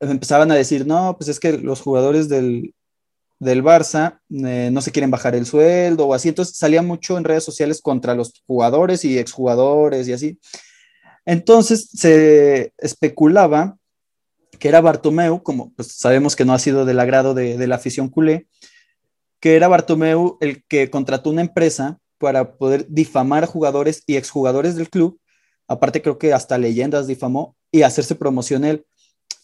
empezaban 0.00 0.50
a 0.50 0.54
decir, 0.54 0.86
no, 0.86 1.16
pues 1.18 1.28
es 1.28 1.38
que 1.38 1.58
los 1.58 1.80
jugadores 1.80 2.28
del, 2.28 2.74
del 3.38 3.62
Barça 3.62 4.20
eh, 4.30 4.70
no 4.72 4.80
se 4.80 4.90
quieren 4.92 5.10
bajar 5.10 5.34
el 5.34 5.46
sueldo 5.46 6.06
o 6.06 6.14
así, 6.14 6.28
entonces 6.28 6.56
salía 6.56 6.82
mucho 6.82 7.18
en 7.18 7.24
redes 7.24 7.44
sociales 7.44 7.82
contra 7.82 8.14
los 8.14 8.32
jugadores 8.46 9.04
y 9.04 9.18
exjugadores 9.18 10.08
y 10.08 10.12
así. 10.12 10.38
Entonces 11.24 11.90
se 11.92 12.72
especulaba 12.78 13.76
que 14.58 14.68
era 14.68 14.80
Bartomeu, 14.80 15.42
como 15.42 15.72
pues 15.74 15.92
sabemos 15.92 16.36
que 16.36 16.44
no 16.44 16.52
ha 16.52 16.58
sido 16.58 16.84
del 16.84 17.00
agrado 17.00 17.34
de, 17.34 17.66
la 17.66 17.76
afición 17.76 18.08
culé, 18.08 18.48
que 19.40 19.54
era 19.54 19.68
Bartomeu 19.68 20.36
el 20.40 20.64
que 20.64 20.90
contrató 20.90 21.30
una 21.30 21.42
empresa 21.42 21.98
para 22.18 22.56
poder 22.56 22.86
difamar 22.88 23.44
a 23.44 23.46
jugadores 23.46 24.02
y 24.06 24.16
exjugadores 24.16 24.76
del 24.76 24.90
club, 24.90 25.20
aparte 25.66 26.02
creo 26.02 26.18
que 26.18 26.32
hasta 26.32 26.58
leyendas 26.58 27.06
difamó 27.06 27.56
y 27.70 27.82
hacerse 27.82 28.14
promoción 28.14 28.64
él, 28.64 28.84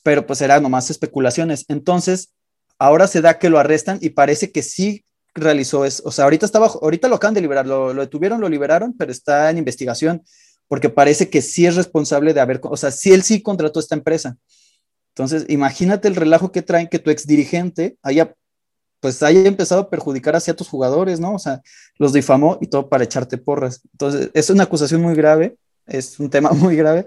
pero 0.02 0.26
pues 0.26 0.40
eran 0.40 0.62
nomás 0.62 0.90
especulaciones. 0.90 1.64
Entonces 1.68 2.34
ahora 2.78 3.06
se 3.06 3.20
da 3.20 3.38
que 3.38 3.50
lo 3.50 3.58
arrestan 3.58 3.98
y 4.00 4.10
parece 4.10 4.50
que 4.50 4.62
sí 4.62 5.04
realizó 5.34 5.84
eso. 5.84 6.02
O 6.06 6.10
sea, 6.10 6.24
ahorita 6.24 6.46
estaba, 6.46 6.66
ahorita 6.66 7.08
lo 7.08 7.16
acaban 7.16 7.34
de 7.34 7.40
liberar, 7.40 7.66
lo, 7.66 7.92
detuvieron, 7.94 8.40
lo 8.40 8.48
liberaron, 8.48 8.94
pero 8.96 9.12
está 9.12 9.50
en 9.50 9.58
investigación 9.58 10.22
porque 10.68 10.88
parece 10.88 11.28
que 11.28 11.42
sí 11.42 11.66
es 11.66 11.76
responsable 11.76 12.32
de 12.32 12.40
haber, 12.40 12.60
o 12.62 12.76
sea, 12.76 12.90
sí 12.90 13.12
él 13.12 13.22
sí 13.22 13.42
contrató 13.42 13.80
esta 13.80 13.94
empresa. 13.94 14.36
Entonces, 15.10 15.44
imagínate 15.48 16.08
el 16.08 16.16
relajo 16.16 16.50
que 16.50 16.62
traen 16.62 16.88
que 16.88 16.98
tu 16.98 17.10
ex 17.10 17.26
dirigente 17.26 17.96
haya, 18.02 18.34
pues 19.04 19.22
haya 19.22 19.46
empezado 19.46 19.82
a 19.82 19.90
perjudicar 19.90 20.34
hacia 20.34 20.56
tus 20.56 20.66
jugadores, 20.66 21.20
¿no? 21.20 21.34
O 21.34 21.38
sea, 21.38 21.60
los 21.98 22.14
difamó 22.14 22.56
y 22.62 22.68
todo 22.68 22.88
para 22.88 23.04
echarte 23.04 23.36
porras. 23.36 23.82
Entonces, 23.92 24.30
es 24.32 24.48
una 24.48 24.62
acusación 24.62 25.02
muy 25.02 25.14
grave, 25.14 25.58
es 25.86 26.18
un 26.18 26.30
tema 26.30 26.48
muy 26.52 26.74
grave, 26.74 27.06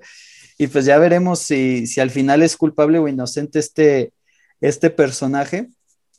y 0.59 0.67
pues 0.67 0.85
ya 0.85 0.99
veremos 0.99 1.39
si, 1.39 1.87
si 1.87 1.99
al 1.99 2.11
final 2.11 2.43
es 2.43 2.55
culpable 2.55 2.99
o 2.99 3.07
inocente 3.07 3.57
este, 3.57 4.13
este 4.61 4.91
personaje, 4.91 5.69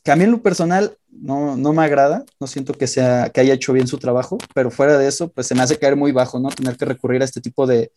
que 0.02 0.10
a 0.10 0.16
mí 0.16 0.24
en 0.24 0.32
lo 0.32 0.42
personal 0.42 0.96
no, 1.12 1.56
no 1.56 1.72
me 1.72 1.84
agrada, 1.84 2.24
no 2.40 2.48
siento 2.48 2.74
que, 2.74 2.88
sea, 2.88 3.30
que 3.30 3.40
haya 3.40 3.54
hecho 3.54 3.72
bien 3.72 3.86
su 3.86 3.98
trabajo, 3.98 4.36
pero 4.56 4.72
fuera 4.72 4.98
de 4.98 5.06
eso, 5.06 5.28
pues 5.28 5.46
se 5.46 5.54
me 5.54 5.62
hace 5.62 5.78
caer 5.78 5.94
muy 5.94 6.10
bajo, 6.10 6.40
¿no? 6.40 6.48
Tener 6.48 6.76
que 6.76 6.86
recurrir 6.86 7.22
a 7.22 7.24
este 7.24 7.40
tipo 7.40 7.68
de, 7.68 7.92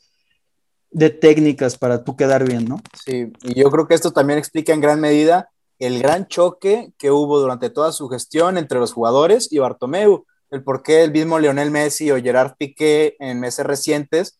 de 0.91 1.09
técnicas 1.09 1.79
para 1.79 2.03
tú 2.03 2.15
quedar 2.15 2.47
bien, 2.47 2.65
¿no? 2.65 2.79
Sí, 3.03 3.33
y 3.41 3.59
yo 3.59 3.71
creo 3.71 3.87
que 3.87 3.95
esto 3.95 4.13
también 4.13 4.37
explica 4.37 4.71
en 4.71 4.81
gran 4.81 5.01
medida 5.01 5.49
el 5.81 5.99
gran 5.99 6.27
choque 6.27 6.93
que 6.99 7.09
hubo 7.09 7.39
durante 7.39 7.71
toda 7.71 7.91
su 7.91 8.07
gestión 8.07 8.59
entre 8.59 8.77
los 8.79 8.93
jugadores 8.93 9.51
y 9.51 9.57
Bartomeu, 9.57 10.25
el 10.51 10.63
por 10.63 10.83
qué 10.83 11.03
el 11.03 11.11
mismo 11.11 11.39
Lionel 11.39 11.71
Messi 11.71 12.11
o 12.11 12.21
Gerard 12.21 12.53
Piqué 12.55 13.15
en 13.19 13.39
meses 13.39 13.65
recientes 13.65 14.39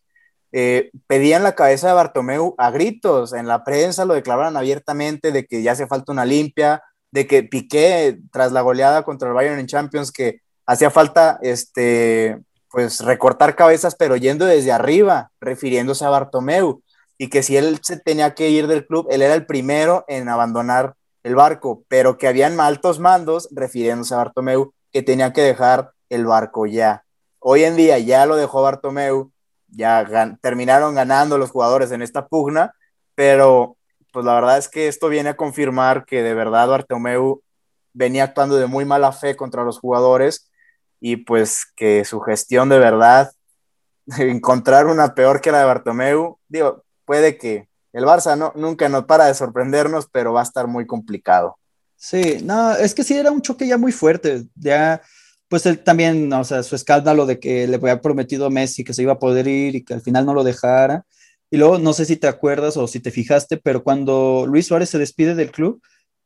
eh, 0.52 0.92
pedían 1.08 1.42
la 1.42 1.56
cabeza 1.56 1.88
de 1.88 1.94
Bartomeu 1.94 2.54
a 2.60 2.70
gritos, 2.70 3.34
en 3.34 3.48
la 3.48 3.64
prensa 3.64 4.06
lo 4.06 4.14
declaraban 4.14 4.56
abiertamente 4.56 5.32
de 5.32 5.48
que 5.48 5.64
ya 5.64 5.72
hace 5.72 5.88
falta 5.88 6.12
una 6.12 6.26
limpia, 6.26 6.84
de 7.10 7.26
que 7.26 7.42
Piqué, 7.42 8.20
tras 8.32 8.52
la 8.52 8.62
goleada 8.62 9.04
contra 9.04 9.30
el 9.30 9.34
Bayern 9.34 9.60
en 9.60 9.66
Champions, 9.66 10.12
que 10.12 10.42
hacía 10.68 10.92
falta 10.92 11.40
este, 11.42 12.40
pues 12.70 13.00
recortar 13.00 13.56
cabezas, 13.56 13.96
pero 13.96 14.16
yendo 14.16 14.46
desde 14.46 14.72
arriba, 14.72 15.32
refiriéndose 15.40 16.06
a 16.06 16.10
Bartomeu, 16.10 16.84
y 17.18 17.30
que 17.30 17.42
si 17.42 17.58
él 17.58 17.80
se 17.82 17.98
tenía 17.98 18.36
que 18.36 18.50
ir 18.50 18.68
del 18.68 18.86
club, 18.86 19.08
él 19.10 19.24
era 19.24 19.34
el 19.34 19.48
primero 19.48 20.06
en 20.08 20.30
abandonar 20.30 20.96
el 21.24 21.36
barco, 21.36 21.84
pero 21.88 22.18
que 22.18 22.28
habían 22.28 22.60
altos 22.60 23.00
mandos, 23.00 23.48
refiriéndose 23.52 24.14
a 24.14 24.18
Bartomeu, 24.18 24.74
que 24.92 25.04
tenía 25.04 25.34
que 25.34 25.42
dejar 25.42 25.92
el 26.10 26.26
barco 26.26 26.66
ya. 26.66 27.06
Hoy 27.40 27.64
en 27.64 27.76
día 27.76 27.98
ya 28.00 28.26
lo 28.26 28.36
dejó 28.36 28.62
Bartomeu, 28.62 29.32
ya 29.68 30.38
terminaron 30.42 30.96
ganando 30.96 31.38
los 31.38 31.52
jugadores 31.52 31.92
en 31.92 32.02
esta 32.02 32.28
pugna, 32.28 32.74
pero 33.16 33.78
pues 34.12 34.26
la 34.26 34.36
verdad 34.36 34.58
es 34.58 34.68
que 34.68 34.88
esto 34.88 35.08
viene 35.10 35.30
a 35.30 35.38
confirmar 35.38 36.06
que 36.06 36.22
de 36.22 36.34
verdad 36.34 36.68
Bartomeu 36.68 37.42
venía 37.94 38.26
actuando 38.26 38.58
de 38.58 38.68
muy 38.68 38.86
mala 38.86 39.12
fe 39.12 39.36
contra 39.36 39.64
los 39.64 39.80
jugadores 39.80 40.52
y 41.00 41.18
pues 41.18 41.66
que 41.76 42.06
su 42.06 42.20
gestión 42.20 42.70
de 42.70 42.80
verdad, 42.80 43.32
encontrar 44.18 44.88
una 44.88 45.16
peor 45.16 45.42
que 45.42 45.52
la 45.52 45.60
de 45.60 45.66
Bartomeu, 45.66 46.40
digo, 46.48 46.84
puede 47.06 47.38
que 47.38 47.68
el 47.94 48.06
Barça 48.06 48.38
no, 48.38 48.54
nunca 48.56 48.90
nos 48.90 49.06
para 49.06 49.26
de 49.26 49.34
sorprendernos, 49.34 50.08
pero 50.12 50.34
va 50.34 50.42
a 50.42 50.44
estar 50.44 50.68
muy 50.68 50.86
complicado. 50.86 51.58
Sí, 51.96 52.40
no, 52.44 52.74
es 52.74 52.96
que 52.96 53.04
sí 53.04 53.16
era 53.16 53.32
un 53.32 53.42
choque 53.42 53.68
ya 53.68 53.78
muy 53.78 53.92
fuerte, 53.92 54.48
ya 54.56 55.02
pues 55.52 55.66
él 55.66 55.80
también, 55.80 56.32
o 56.32 56.44
sea, 56.46 56.64
su 56.64 56.76
escándalo 56.76 57.26
de 57.26 57.38
que 57.38 57.68
le 57.68 57.76
había 57.76 58.00
prometido 58.00 58.46
a 58.46 58.50
Messi 58.50 58.86
que 58.86 58.94
se 58.94 59.02
iba 59.02 59.12
a 59.12 59.20
poder 59.20 59.50
ir 59.50 59.76
y 59.76 59.84
que 59.84 59.94
al 59.94 60.02
final 60.02 60.26
no 60.26 60.34
lo 60.34 60.46
dejara. 60.46 61.06
Y 61.50 61.58
luego, 61.58 61.78
no 61.78 61.92
sé 61.92 62.06
si 62.06 62.16
te 62.16 62.30
acuerdas 62.30 62.78
o 62.78 62.88
si 62.88 63.02
te 63.02 63.12
fijaste, 63.12 63.58
pero 63.58 63.84
cuando 63.84 64.46
Luis 64.48 64.68
Suárez 64.68 64.90
se 64.90 64.98
despide 64.98 65.36
del 65.36 65.52
club, 65.52 65.82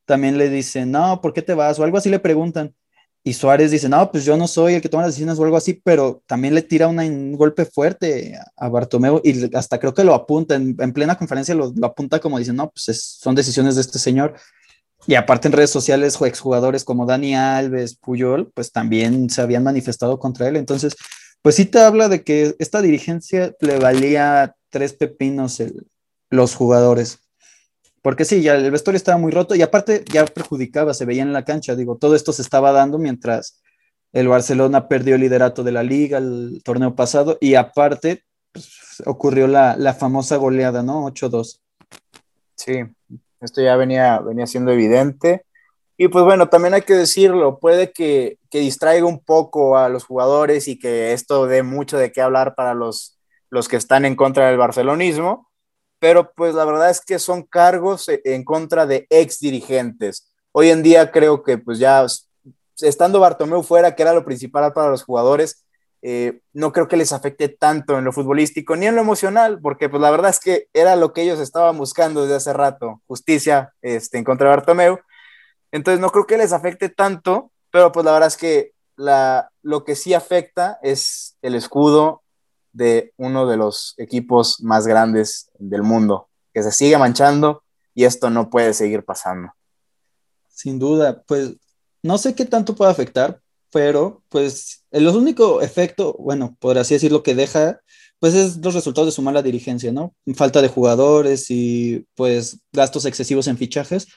también 0.06 0.38
le 0.38 0.50
dicen, 0.50 0.92
no, 0.92 1.22
¿por 1.22 1.34
qué 1.34 1.42
te 1.42 1.56
vas? 1.56 1.80
O 1.80 1.84
algo 1.84 1.98
así 1.98 2.12
le 2.12 2.20
preguntan. 2.20 2.76
Y 3.27 3.34
Suárez 3.34 3.72
dice, 3.72 3.89
no, 3.89 4.12
pues 4.12 4.24
yo 4.24 4.38
no 4.38 4.48
soy 4.48 4.75
el 4.75 4.84
que 4.84 4.88
toma 4.88 5.01
las 5.01 5.13
decisiones 5.13 5.39
o 5.39 5.44
algo 5.44 5.58
así, 5.58 5.74
pero 5.84 6.22
también 6.27 6.53
le 6.53 6.62
tira 6.62 6.88
un 6.88 7.36
golpe 7.36 7.65
fuerte 7.65 8.38
a 8.55 8.70
Bartomeu 8.70 9.20
y 9.24 9.50
hasta 9.55 9.79
creo 9.79 9.96
que 9.96 10.03
lo 10.03 10.13
apunta, 10.13 10.53
en, 10.53 10.75
plena 10.94 11.17
conferencia 11.17 11.55
lo, 11.55 11.74
apunta 11.82 12.20
como 12.20 12.38
dicen, 12.38 12.55
no, 12.55 12.70
pues 12.70 13.17
son 13.20 13.34
decisiones 13.34 13.74
de 13.74 13.82
este 13.82 13.98
señor. 13.98 14.36
Y 15.08 15.15
aparte 15.15 15.48
en 15.48 15.53
redes 15.53 15.72
sociales, 15.72 16.22
exjugadores 16.22 16.84
como 16.84 17.08
Dani 17.08 17.36
Alves, 17.36 17.96
Puyol, 17.96 18.51
pues 18.53 18.72
también 18.72 19.27
se 19.32 19.41
habían 19.41 19.63
manifestado 19.63 20.20
contra 20.20 20.48
él. 20.48 20.55
Entonces, 20.55 20.96
pues 21.41 21.55
sí 21.55 21.65
te 21.65 21.79
habla 21.79 22.10
de 22.10 22.24
que 22.24 22.55
esta 22.60 22.84
dirigencia 22.84 23.55
le 23.60 23.79
valía 23.79 24.55
tres 24.70 24.94
pepinos 24.94 25.63
los 26.29 26.53
jugadores. 26.53 27.25
Porque 28.06 28.24
sí, 28.24 28.44
ya 28.44 28.54
el 28.54 28.70
vestuario 28.70 28.98
estaba 28.98 29.18
muy 29.18 29.32
roto 29.32 29.56
y 29.56 29.64
aparte 29.64 30.06
ya 30.06 30.26
perjudicaba, 30.26 30.94
se 30.94 31.06
veía 31.06 31.24
en 31.24 31.34
la 31.34 31.44
cancha. 31.44 31.76
Digo, 31.76 31.98
todo 31.98 32.14
esto 32.14 32.34
se 32.34 32.44
estaba 32.44 32.72
dando 32.72 33.00
mientras 33.00 33.64
el 34.14 34.28
Barcelona 34.28 34.88
perdió 34.88 35.16
el 35.16 35.22
liderato 35.22 35.64
de 35.64 35.72
la 35.72 35.82
liga 35.82 36.20
el 36.20 36.62
torneo 36.64 36.94
pasado 36.94 37.40
y 37.42 37.56
aparte 37.56 38.24
pues, 38.52 39.02
ocurrió 39.08 39.48
la, 39.48 39.76
la 39.76 39.96
famosa 39.96 40.36
goleada, 40.36 40.84
¿no? 40.84 41.08
8-2. 41.08 41.62
Sí, 42.54 42.84
esto 43.42 43.64
ya 43.64 43.76
venía, 43.76 44.20
venía 44.20 44.46
siendo 44.46 44.72
evidente. 44.72 45.44
Y 45.98 46.08
pues 46.08 46.26
bueno, 46.26 46.48
también 46.48 46.76
hay 46.76 46.84
que 46.84 46.94
decirlo, 46.94 47.58
puede 47.58 47.92
que, 47.92 48.38
que, 48.52 48.60
distraiga 48.60 49.08
un 49.08 49.20
poco 49.20 49.80
a 49.80 49.90
los 49.90 50.04
jugadores 50.04 50.68
y 50.68 50.78
que 50.78 51.14
esto 51.14 51.48
dé 51.48 51.64
mucho 51.64 51.98
de 51.98 52.12
qué 52.12 52.22
hablar 52.22 52.54
para 52.54 52.76
los, 52.76 53.18
los 53.50 53.68
que 53.68 53.78
están 53.78 54.06
en 54.06 54.16
contra 54.16 54.50
del 54.50 54.60
barcelonismo, 54.60 55.50
pero 56.00 56.32
pues 56.34 56.54
la 56.56 56.66
verdad 56.66 56.90
es 56.90 57.02
que 57.02 57.20
son 57.20 57.44
cargos 57.44 58.10
en 58.10 58.44
contra 58.44 58.86
de 58.86 59.08
ex 59.10 59.40
dirigentes. 59.40 60.32
Hoy 60.52 60.70
en 60.70 60.84
día 60.84 61.12
creo 61.12 61.44
que 61.44 61.58
pues 61.58 61.80
ya 61.80 62.06
estando 62.80 63.20
Bartomeu 63.20 63.64
fuera, 63.64 63.96
que 63.96 64.04
era 64.04 64.14
lo 64.14 64.25
principal 64.25 64.74
para 64.74 64.90
los 64.90 65.04
jugadores, 65.04 65.66
eh, 66.02 66.42
no 66.54 66.72
creo 66.72 66.88
que 66.88 66.98
les 66.98 67.14
afecte 67.14 67.50
tanto 67.50 67.98
en 67.98 68.06
lo 68.06 68.12
futbolístico 68.12 68.75
ni 68.75 68.86
en 68.86 68.96
lo 68.96 69.02
emocional, 69.02 69.60
porque 69.60 69.90
pues 69.90 70.02
la 70.02 70.12
verdad 70.12 70.30
es 70.30 70.40
que 70.40 70.68
era 70.72 70.96
lo 70.96 71.14
que 71.14 71.24
ellos 71.24 71.40
estaban 71.40 71.78
buscando 71.78 72.22
desde 72.22 72.36
hace 72.36 72.54
rato, 72.54 73.02
justicia 73.08 73.74
este, 73.82 74.20
en 74.20 74.24
contra 74.24 74.50
de 74.50 74.56
Bartomeu. 74.56 75.00
Entonces 75.72 76.00
no 76.00 76.12
creo 76.12 76.28
que 76.28 76.38
les 76.38 76.54
afecte 76.54 76.90
tanto, 76.90 77.52
pero 77.72 77.92
pues 77.92 78.06
la 78.06 78.12
verdad 78.12 78.28
es 78.28 78.38
que 78.38 78.74
la, 78.96 79.50
lo 79.64 79.84
que 79.84 79.96
sí 79.96 80.14
afecta 80.14 80.78
es 80.84 81.38
el 81.42 81.56
escudo 81.56 82.22
de 82.75 83.13
uno 83.17 83.48
de 83.48 83.58
los 83.58 83.94
equipos 83.98 84.62
más 84.62 84.86
grandes 84.86 85.50
del 85.58 85.82
mundo, 85.82 86.27
que 86.53 86.62
se 86.62 86.72
sigue 86.72 86.98
manchando 86.98 87.63
y 87.94 88.03
esto 88.03 88.29
no 88.29 88.50
puede 88.50 88.74
seguir 88.74 89.03
pasando. 89.03 89.53
Sin 90.50 90.77
duda, 90.77 91.24
pues 91.25 91.55
no 92.03 92.17
sé 92.17 92.36
qué 92.36 92.46
tanto 92.46 92.75
puede 92.75 92.91
afectar, 92.91 93.39
pero 93.72 94.22
pues 94.29 94.86
el 94.91 95.08
único 95.08 95.62
efecto, 95.62 96.15
bueno, 96.20 96.55
por 96.60 96.77
así 96.77 96.94
decirlo, 96.94 97.24
que 97.24 97.34
deja, 97.34 97.79
pues 98.20 98.34
es 98.34 98.58
los 98.58 98.74
resultados 98.74 99.08
de 99.08 99.15
su 99.15 99.22
mala 99.22 99.41
dirigencia, 99.41 99.91
¿no? 99.91 100.13
Falta 100.36 100.62
de 100.62 100.67
jugadores 100.67 101.50
y 101.50 102.05
pues 102.15 102.60
gastos 102.74 103.05
excesivos 103.05 103.48
en 103.48 103.58
fichajes, 103.58 104.08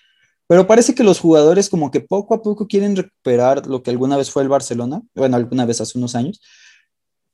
pero 0.48 0.66
parece 0.66 0.94
que 0.94 1.04
los 1.04 1.20
jugadores 1.20 1.68
como 1.68 1.92
que 1.92 2.00
poco 2.00 2.34
a 2.34 2.42
poco 2.42 2.66
quieren 2.66 2.96
recuperar 2.96 3.66
lo 3.66 3.82
que 3.84 3.90
alguna 3.90 4.16
vez 4.16 4.30
fue 4.30 4.42
el 4.42 4.48
Barcelona, 4.48 5.02
bueno, 5.14 5.36
alguna 5.36 5.64
vez 5.64 5.80
hace 5.80 5.96
unos 5.96 6.16
años, 6.16 6.40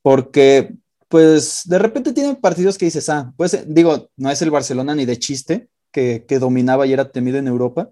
porque 0.02 0.74
pues 1.14 1.62
de 1.66 1.78
repente 1.78 2.12
tienen 2.12 2.35
partidos 2.35 2.76
que 2.76 2.87
dices, 2.87 3.09
ah, 3.09 3.33
pues 3.37 3.56
digo, 3.68 4.11
no 4.16 4.33
es 4.33 4.42
el 4.42 4.50
Barcelona 4.50 4.97
ni 4.97 5.04
de 5.04 5.16
chiste, 5.16 5.68
que, 5.92 6.25
que 6.26 6.40
dominaba 6.40 6.88
y 6.88 6.92
era 6.92 7.12
temido 7.12 7.38
en 7.38 7.47
Europa, 7.47 7.90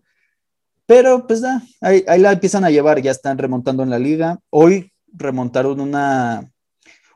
pero 0.86 1.24
pues 1.28 1.40
da, 1.40 1.62
ahí, 1.80 2.02
la 2.18 2.32
empiezan 2.32 2.64
a 2.64 2.70
llevar, 2.70 3.00
ya 3.00 3.12
están 3.12 3.38
remontando 3.38 3.84
en 3.84 3.90
la 3.90 4.00
liga. 4.00 4.40
Hoy 4.50 4.92
remontaron 5.12 5.80
una, 5.80 6.50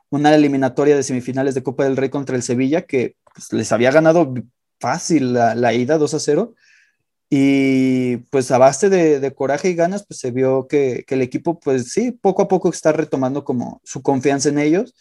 una 0.09 0.33
eliminatoria 0.33 0.95
de 0.95 1.03
semifinales 1.03 1.55
de 1.55 1.63
Copa 1.63 1.83
del 1.83 1.97
Rey 1.97 2.07
contra 2.07 2.37
el 2.37 2.41
Sevilla, 2.41 2.83
que 2.83 3.17
pues, 3.35 3.51
les 3.51 3.73
había 3.73 3.91
ganado 3.91 4.33
fácil 4.79 5.33
la, 5.33 5.73
ida 5.73 5.97
2 5.97 6.13
a 6.13 6.19
0. 6.21 6.55
Y 7.29 8.15
pues 8.31 8.49
a 8.51 8.57
base 8.57 8.87
de, 8.87 9.33
coraje 9.35 9.71
y 9.71 9.75
ganas, 9.75 10.05
pues 10.07 10.21
se 10.21 10.31
vio 10.31 10.69
que, 10.69 11.03
que, 11.05 11.15
el 11.15 11.21
equipo, 11.21 11.59
pues 11.59 11.91
sí, 11.91 12.13
poco 12.13 12.43
a 12.43 12.47
poco 12.47 12.69
está 12.69 12.93
retomando 12.93 13.43
como 13.43 13.81
su 13.83 14.01
confianza 14.01 14.47
en 14.47 14.59
ellos 14.59 14.93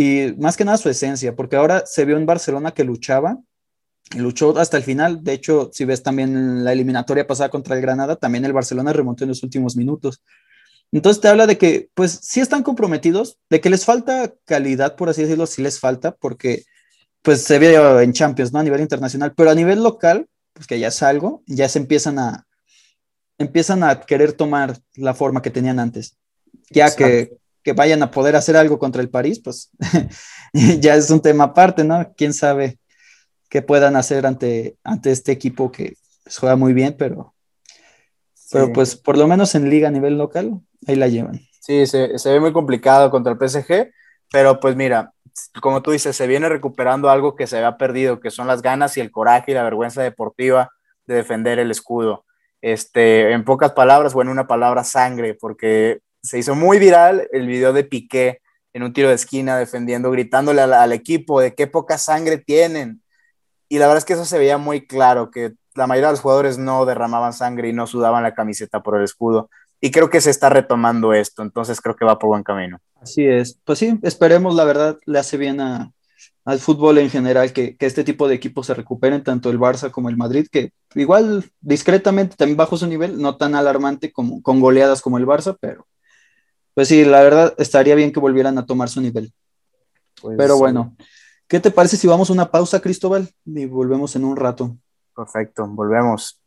y 0.00 0.32
más 0.38 0.56
que 0.56 0.64
nada 0.64 0.78
su 0.78 0.88
esencia, 0.88 1.34
porque 1.34 1.56
ahora 1.56 1.82
se 1.84 2.04
vio 2.04 2.16
en 2.16 2.24
Barcelona 2.24 2.70
que 2.70 2.84
luchaba, 2.84 3.36
luchó 4.16 4.56
hasta 4.56 4.76
el 4.76 4.84
final. 4.84 5.24
De 5.24 5.32
hecho, 5.32 5.70
si 5.72 5.84
ves 5.84 6.04
también 6.04 6.62
la 6.62 6.72
eliminatoria 6.72 7.26
pasada 7.26 7.48
contra 7.48 7.74
el 7.74 7.82
Granada, 7.82 8.14
también 8.14 8.44
el 8.44 8.52
Barcelona 8.52 8.92
remontó 8.92 9.24
en 9.24 9.30
los 9.30 9.42
últimos 9.42 9.74
minutos. 9.74 10.22
Entonces 10.92 11.20
te 11.20 11.26
habla 11.26 11.48
de 11.48 11.58
que, 11.58 11.90
pues, 11.94 12.12
sí 12.22 12.38
están 12.38 12.62
comprometidos, 12.62 13.38
de 13.50 13.60
que 13.60 13.70
les 13.70 13.84
falta 13.84 14.32
calidad, 14.44 14.94
por 14.94 15.08
así 15.08 15.22
decirlo, 15.22 15.48
sí 15.48 15.62
les 15.62 15.80
falta, 15.80 16.12
porque, 16.12 16.62
pues, 17.22 17.42
se 17.42 17.58
ve 17.58 17.74
en 18.00 18.12
Champions, 18.12 18.52
¿no? 18.52 18.60
A 18.60 18.62
nivel 18.62 18.80
internacional, 18.80 19.34
pero 19.36 19.50
a 19.50 19.56
nivel 19.56 19.82
local, 19.82 20.28
pues 20.52 20.68
que 20.68 20.78
ya 20.78 20.88
es 20.88 21.02
algo, 21.02 21.42
ya 21.48 21.68
se 21.68 21.80
empiezan 21.80 22.20
a, 22.20 22.46
empiezan 23.36 23.82
a 23.82 24.00
querer 24.00 24.32
tomar 24.32 24.78
la 24.94 25.14
forma 25.14 25.42
que 25.42 25.50
tenían 25.50 25.80
antes. 25.80 26.16
Ya 26.70 26.94
que, 26.94 27.36
que 27.68 27.74
vayan 27.74 28.02
a 28.02 28.10
poder 28.10 28.34
hacer 28.34 28.56
algo 28.56 28.78
contra 28.78 29.02
el 29.02 29.10
París, 29.10 29.40
pues, 29.44 29.70
ya 30.80 30.94
es 30.94 31.10
un 31.10 31.20
tema 31.20 31.44
aparte, 31.44 31.84
¿no? 31.84 32.12
¿Quién 32.16 32.32
sabe? 32.32 32.78
que 33.48 33.62
puedan 33.62 33.96
hacer 33.96 34.26
ante, 34.26 34.76
ante 34.84 35.10
este 35.10 35.32
equipo 35.32 35.72
que 35.72 35.96
pues, 36.22 36.38
juega 36.38 36.56
muy 36.56 36.72
bien, 36.72 36.94
pero, 36.98 37.34
pero 38.52 38.72
pues 38.72 38.96
por 38.96 39.16
lo 39.16 39.26
menos 39.26 39.54
en 39.54 39.70
liga 39.70 39.88
a 39.88 39.90
nivel 39.90 40.18
local, 40.18 40.60
ahí 40.86 40.96
la 40.96 41.08
llevan. 41.08 41.40
Sí, 41.60 41.86
se, 41.86 42.18
se 42.18 42.32
ve 42.32 42.40
muy 42.40 42.52
complicado 42.52 43.10
contra 43.10 43.32
el 43.32 43.38
PSG, 43.38 43.90
pero 44.30 44.60
pues 44.60 44.76
mira, 44.76 45.12
como 45.60 45.82
tú 45.82 45.92
dices, 45.92 46.14
se 46.16 46.26
viene 46.26 46.48
recuperando 46.48 47.10
algo 47.10 47.36
que 47.36 47.46
se 47.46 47.56
había 47.56 47.76
perdido, 47.76 48.20
que 48.20 48.30
son 48.30 48.46
las 48.46 48.62
ganas 48.62 48.96
y 48.96 49.00
el 49.00 49.10
coraje 49.10 49.52
y 49.52 49.54
la 49.54 49.62
vergüenza 49.62 50.02
deportiva 50.02 50.70
de 51.06 51.16
defender 51.16 51.58
el 51.58 51.70
escudo. 51.70 52.24
Este, 52.60 53.32
en 53.32 53.44
pocas 53.44 53.72
palabras, 53.72 54.14
o 54.14 54.22
en 54.22 54.28
una 54.28 54.46
palabra, 54.46 54.82
sangre, 54.82 55.34
porque 55.34 56.00
se 56.22 56.38
hizo 56.38 56.54
muy 56.54 56.78
viral 56.78 57.28
el 57.32 57.46
video 57.46 57.72
de 57.72 57.84
Piqué 57.84 58.40
en 58.72 58.82
un 58.82 58.92
tiro 58.92 59.08
de 59.08 59.14
esquina 59.14 59.56
defendiendo, 59.56 60.10
gritándole 60.10 60.62
al, 60.62 60.92
equipo 60.92 61.40
de 61.40 61.54
qué 61.54 61.66
poca 61.66 61.98
sangre 61.98 62.38
tienen 62.38 63.02
y 63.68 63.78
la 63.78 63.86
verdad 63.86 63.98
es 63.98 64.04
que 64.04 64.14
eso 64.14 64.24
se 64.24 64.38
veía 64.38 64.58
muy 64.58 64.86
claro, 64.86 65.30
que 65.30 65.54
la 65.74 65.86
mayoría 65.86 66.08
de 66.08 66.12
los 66.14 66.20
jugadores 66.20 66.58
no 66.58 66.86
derramaban 66.86 67.32
sangre 67.32 67.68
y 67.68 67.72
no 67.72 67.86
sudaban 67.86 68.22
la 68.22 68.34
camiseta 68.34 68.82
por 68.82 68.96
el 68.96 69.04
escudo. 69.04 69.50
Y 69.80 69.90
creo 69.90 70.10
que 70.10 70.20
se 70.20 70.30
está 70.30 70.48
retomando 70.48 71.12
esto, 71.12 71.42
entonces 71.42 71.80
creo 71.80 71.94
que 71.94 72.04
va 72.04 72.18
por 72.18 72.28
buen 72.28 72.42
camino. 72.42 72.80
Así 73.00 73.24
es, 73.24 73.60
pues 73.64 73.78
sí, 73.78 73.98
esperemos, 74.02 74.54
la 74.56 74.64
verdad, 74.64 74.98
le 75.06 75.18
hace 75.18 75.36
bien 75.36 75.60
a, 75.60 75.92
al 76.44 76.58
fútbol 76.58 76.98
en 76.98 77.10
general 77.10 77.52
que, 77.52 77.76
que, 77.76 77.86
este 77.86 78.02
tipo 78.02 78.26
de 78.26 78.34
equipos 78.34 78.66
se 78.66 78.74
recuperen, 78.74 79.22
tanto 79.22 79.50
el 79.50 79.60
Barça 79.60 79.92
como 79.92 80.08
el 80.08 80.16
Madrid, 80.16 80.48
que 80.50 80.72
igual 80.94 81.44
discretamente 81.60 82.34
también 82.34 82.56
bajo 82.56 82.76
su 82.76 82.88
nivel, 82.88 83.20
no 83.20 83.36
tan 83.36 83.54
alarmante 83.54 84.10
como 84.10 84.42
con 84.42 84.60
goleadas 84.60 85.00
como 85.00 85.18
el 85.18 85.26
Barça, 85.26 85.56
pero 85.60 85.86
pues 86.78 86.86
sí, 86.86 87.04
la 87.04 87.22
verdad 87.24 87.54
estaría 87.58 87.96
bien 87.96 88.12
que 88.12 88.20
volvieran 88.20 88.56
a 88.56 88.64
tomar 88.64 88.88
su 88.88 89.00
nivel. 89.00 89.32
Pues, 90.22 90.36
pero 90.38 90.56
bueno, 90.56 90.94
¿Qué 91.48 91.58
te 91.58 91.72
parece 91.72 91.96
si 91.96 92.06
vamos 92.06 92.30
a 92.30 92.32
una 92.32 92.52
pausa, 92.52 92.80
Cristóbal? 92.80 93.28
Y 93.44 93.66
volvemos 93.66 94.14
en 94.14 94.24
un 94.24 94.36
rato. 94.36 94.76
Perfecto, 95.12 95.66
volvemos. 95.66 96.40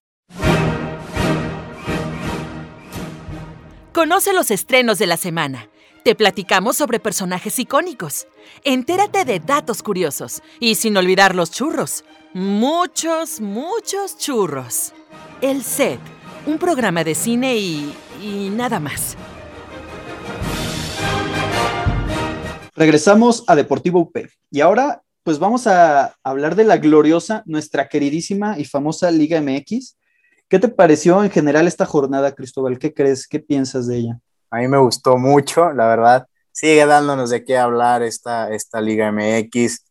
Conoce 3.91 4.31
los 4.31 4.51
estrenos 4.51 4.99
de 4.99 5.07
la 5.07 5.17
semana. 5.17 5.67
Te 6.05 6.15
platicamos 6.15 6.77
sobre 6.77 7.01
personajes 7.01 7.59
icónicos. 7.59 8.25
Entérate 8.63 9.25
de 9.25 9.41
datos 9.41 9.83
curiosos. 9.83 10.41
Y 10.61 10.75
sin 10.75 10.95
olvidar 10.95 11.35
los 11.35 11.51
churros. 11.51 12.05
Muchos, 12.33 13.41
muchos 13.41 14.17
churros. 14.17 14.93
El 15.41 15.61
Set, 15.61 15.99
un 16.45 16.57
programa 16.57 17.03
de 17.03 17.15
cine 17.15 17.57
y... 17.57 17.93
y 18.23 18.49
nada 18.49 18.79
más. 18.79 19.17
Regresamos 22.81 23.43
a 23.45 23.55
Deportivo 23.55 23.99
UP 23.99 24.17
y 24.49 24.59
ahora 24.59 25.03
pues 25.21 25.37
vamos 25.37 25.67
a 25.67 26.15
hablar 26.23 26.55
de 26.55 26.63
la 26.63 26.77
gloriosa, 26.77 27.43
nuestra 27.45 27.87
queridísima 27.87 28.57
y 28.57 28.65
famosa 28.65 29.11
Liga 29.11 29.39
MX. 29.39 29.99
¿Qué 30.49 30.57
te 30.57 30.67
pareció 30.67 31.23
en 31.23 31.29
general 31.29 31.67
esta 31.67 31.85
jornada, 31.85 32.33
Cristóbal? 32.33 32.79
¿Qué 32.79 32.91
crees? 32.91 33.27
¿Qué 33.27 33.39
piensas 33.39 33.85
de 33.85 33.97
ella? 33.97 34.19
A 34.49 34.57
mí 34.57 34.67
me 34.67 34.79
gustó 34.79 35.17
mucho, 35.17 35.71
la 35.73 35.85
verdad. 35.85 36.25
Sigue 36.51 36.83
dándonos 36.87 37.29
de 37.29 37.45
qué 37.45 37.55
hablar 37.55 38.01
esta, 38.01 38.51
esta 38.51 38.81
Liga 38.81 39.11
MX. 39.11 39.85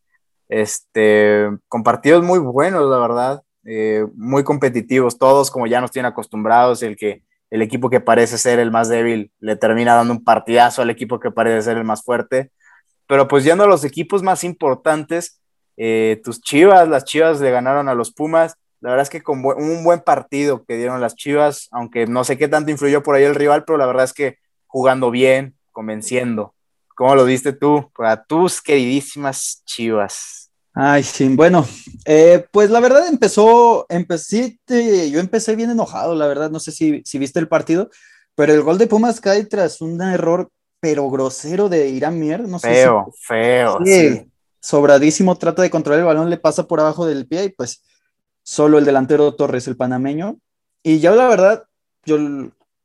Este, 0.49 1.47
con 1.69 1.83
partidos 1.83 2.25
muy 2.25 2.39
buenos, 2.39 2.89
la 2.89 2.97
verdad. 2.97 3.41
Eh, 3.63 4.05
muy 4.15 4.43
competitivos, 4.43 5.17
todos 5.17 5.49
como 5.49 5.65
ya 5.65 5.79
nos 5.79 5.91
tienen 5.91 6.11
acostumbrados, 6.11 6.83
el 6.83 6.97
que 6.97 7.23
el 7.51 7.61
equipo 7.61 7.89
que 7.89 8.01
parece 8.01 8.37
ser 8.37 8.59
el 8.59 8.69
más 8.69 8.89
débil 8.89 9.31
le 9.39 9.55
termina 9.55 9.95
dando 9.95 10.13
un 10.13 10.25
partidazo 10.25 10.81
al 10.81 10.89
equipo 10.89 11.21
que 11.21 11.31
parece 11.31 11.61
ser 11.61 11.77
el 11.77 11.85
más 11.85 12.03
fuerte. 12.03 12.51
Pero 13.11 13.27
pues 13.27 13.43
yendo 13.43 13.65
a 13.65 13.67
los 13.67 13.83
equipos 13.83 14.23
más 14.23 14.45
importantes, 14.45 15.41
eh, 15.75 16.21
tus 16.23 16.39
Chivas, 16.39 16.87
las 16.87 17.03
Chivas 17.03 17.41
le 17.41 17.51
ganaron 17.51 17.89
a 17.89 17.93
los 17.93 18.13
Pumas. 18.13 18.55
La 18.79 18.91
verdad 18.91 19.03
es 19.03 19.09
que 19.09 19.21
con 19.21 19.43
un 19.43 19.83
buen 19.83 19.99
partido 19.99 20.63
que 20.63 20.77
dieron 20.77 21.01
las 21.01 21.15
Chivas, 21.15 21.67
aunque 21.71 22.07
no 22.07 22.23
sé 22.23 22.37
qué 22.37 22.47
tanto 22.47 22.71
influyó 22.71 23.03
por 23.03 23.15
ahí 23.15 23.25
el 23.25 23.35
rival, 23.35 23.65
pero 23.65 23.77
la 23.77 23.85
verdad 23.85 24.05
es 24.05 24.13
que 24.13 24.37
jugando 24.65 25.11
bien, 25.11 25.57
convenciendo. 25.73 26.55
¿Cómo 26.95 27.13
lo 27.15 27.25
diste 27.25 27.51
tú? 27.51 27.91
Para 27.97 28.23
tus 28.23 28.61
queridísimas 28.61 29.61
Chivas. 29.65 30.49
Ay, 30.73 31.03
sí, 31.03 31.27
bueno, 31.35 31.67
eh, 32.05 32.45
pues 32.49 32.69
la 32.69 32.79
verdad 32.79 33.09
empezó, 33.09 33.87
empecé, 33.89 34.57
yo 35.11 35.19
empecé 35.19 35.57
bien 35.57 35.71
enojado, 35.71 36.15
la 36.15 36.27
verdad, 36.27 36.49
no 36.49 36.61
sé 36.61 36.71
si, 36.71 37.01
si 37.03 37.19
viste 37.19 37.39
el 37.41 37.49
partido, 37.49 37.89
pero 38.35 38.53
el 38.53 38.61
gol 38.61 38.77
de 38.77 38.87
Pumas 38.87 39.19
cae 39.19 39.43
tras 39.43 39.81
un 39.81 40.01
error 40.01 40.49
pero 40.81 41.09
grosero 41.09 41.69
de 41.69 41.87
Irán 41.87 42.19
Mier, 42.19 42.41
no 42.41 42.59
sé. 42.59 42.67
Feo, 42.67 43.13
feo. 43.25 43.79
Sí, 43.85 44.27
Sobradísimo, 44.59 45.37
trata 45.37 45.63
de 45.63 45.71
controlar 45.71 46.01
el 46.01 46.05
balón, 46.05 46.29
le 46.29 46.37
pasa 46.37 46.67
por 46.67 46.79
abajo 46.79 47.05
del 47.07 47.25
pie 47.25 47.45
y 47.45 47.49
pues 47.49 47.83
solo 48.43 48.77
el 48.77 48.85
delantero 48.85 49.33
Torres, 49.35 49.67
el 49.67 49.77
panameño. 49.77 50.39
Y 50.83 50.99
ya 50.99 51.11
la 51.11 51.27
verdad, 51.27 51.63
yo 52.05 52.17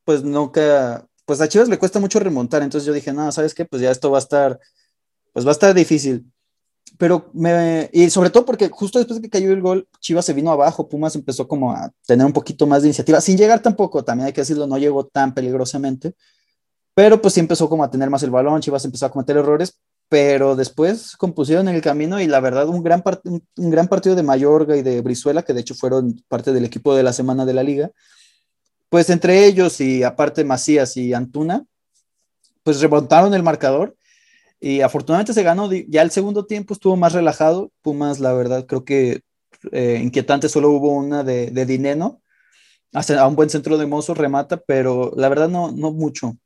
pues 0.05 0.23
nunca, 0.23 1.07
pues 1.27 1.41
a 1.41 1.49
Chivas 1.49 1.69
le 1.69 1.79
cuesta 1.79 2.01
mucho 2.01 2.19
remontar, 2.19 2.63
entonces 2.63 2.87
yo 2.87 2.95
dije, 2.95 3.13
no, 3.13 3.31
¿sabes 3.33 3.55
qué? 3.55 3.67
Pues 3.67 3.83
ya 3.83 3.91
esto 3.91 4.11
va 4.11 4.19
a 4.19 4.21
estar, 4.21 4.59
pues 5.33 5.45
va 5.45 5.51
a 5.51 5.53
estar 5.53 5.75
difícil. 5.75 6.25
Pero 6.99 7.29
me, 7.35 7.91
y 7.93 8.09
sobre 8.09 8.31
todo 8.31 8.47
porque 8.47 8.71
justo 8.71 8.99
después 8.99 9.21
de 9.21 9.23
que 9.23 9.31
cayó 9.31 9.53
el 9.53 9.61
gol, 9.61 9.87
Chivas 10.01 10.25
se 10.25 10.33
vino 10.33 10.51
abajo, 10.51 10.89
Pumas 10.89 11.15
empezó 11.15 11.47
como 11.47 11.73
a 11.73 11.93
tener 12.07 12.25
un 12.25 12.33
poquito 12.33 12.67
más 12.67 12.83
de 12.83 12.89
iniciativa, 12.89 13.21
sin 13.21 13.37
llegar 13.37 13.61
tampoco, 13.61 14.03
también 14.03 14.29
hay 14.29 14.33
que 14.33 14.41
decirlo, 14.41 14.67
no 14.67 14.79
llegó 14.79 15.05
tan 15.07 15.35
peligrosamente, 15.35 16.15
pero 16.97 17.21
pues 17.21 17.35
sí 17.35 17.41
empezó 17.41 17.69
como 17.69 17.85
a 17.85 17.91
tener 17.91 18.09
más 18.09 18.23
el 18.23 18.31
balón, 18.31 18.63
Chivas 18.63 18.87
empezó 18.87 19.05
a 19.05 19.11
cometer 19.11 19.37
errores, 19.37 19.79
pero 20.09 20.57
después 20.57 21.15
compusieron 21.19 21.69
en 21.69 21.75
el 21.75 21.83
camino 21.83 22.19
y 22.23 22.27
la 22.27 22.41
verdad 22.41 22.71
un 22.71 22.83
gran, 22.83 23.05
un 23.25 23.71
gran 23.71 23.87
partido 23.87 24.17
de 24.17 24.23
Mayorga 24.23 24.79
y 24.79 24.83
de 24.83 25.03
Brizuela, 25.03 25.43
que 25.43 25.53
de 25.53 25.61
hecho 25.61 25.75
fueron 25.75 26.25
parte 26.27 26.55
del 26.55 26.65
equipo 26.65 26.97
de 26.97 27.03
la 27.03 27.13
semana 27.13 27.45
de 27.45 27.53
la 27.53 27.63
liga, 27.63 27.91
pues 28.89 29.11
entre 29.11 29.45
ellos 29.45 29.79
y 29.83 30.05
aparte 30.05 30.43
Macías 30.43 30.97
y 30.97 31.13
Antuna, 31.13 31.67
pues 32.63 32.81
remontaron 32.81 33.35
el 33.35 33.43
marcador 33.43 33.95
y 34.59 34.81
afortunadamente 34.81 35.35
se 35.35 35.43
ganó, 35.43 35.71
ya 35.71 36.01
el 36.01 36.11
segundo 36.11 36.47
tiempo 36.47 36.73
estuvo 36.73 36.97
más 36.97 37.13
relajado, 37.13 37.73
Pumas 37.83 38.21
la 38.21 38.33
verdad 38.33 38.65
creo 38.65 38.87
que 38.87 39.21
eh, 39.71 40.01
inquietante, 40.03 40.49
solo 40.49 40.71
hubo 40.71 40.95
una 40.95 41.25
de, 41.25 41.51
de 41.51 41.67
Dineno, 41.67 42.23
hasta 42.95 43.21
a 43.21 43.27
un 43.27 43.37
buen 43.37 43.51
centro 43.51 43.77
de 43.77 43.85
Mozo 43.85 44.15
remata, 44.15 44.57
pero 44.67 45.13
la 45.15 45.29
verdad 45.29 45.51
no, 45.51 45.73
no 45.73 45.93
mucho. 45.93 46.39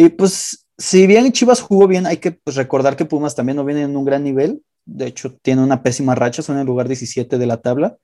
Y 0.00 0.10
pues 0.10 0.64
si 0.78 1.08
bien 1.08 1.32
Chivas 1.32 1.60
jugó 1.60 1.88
bien, 1.88 2.06
hay 2.06 2.18
que 2.18 2.30
pues, 2.30 2.54
recordar 2.54 2.94
que 2.94 3.04
Pumas 3.04 3.34
también 3.34 3.56
no 3.56 3.64
viene 3.64 3.82
en 3.82 3.96
un 3.96 4.04
gran 4.04 4.22
nivel. 4.22 4.62
De 4.84 5.08
hecho, 5.08 5.34
tiene 5.42 5.60
una 5.60 5.82
pésima 5.82 6.14
racha, 6.14 6.40
son 6.40 6.54
en 6.54 6.60
el 6.60 6.68
lugar 6.68 6.86
17 6.86 7.36
de 7.36 7.46
la 7.46 7.60
tabla. 7.60 7.96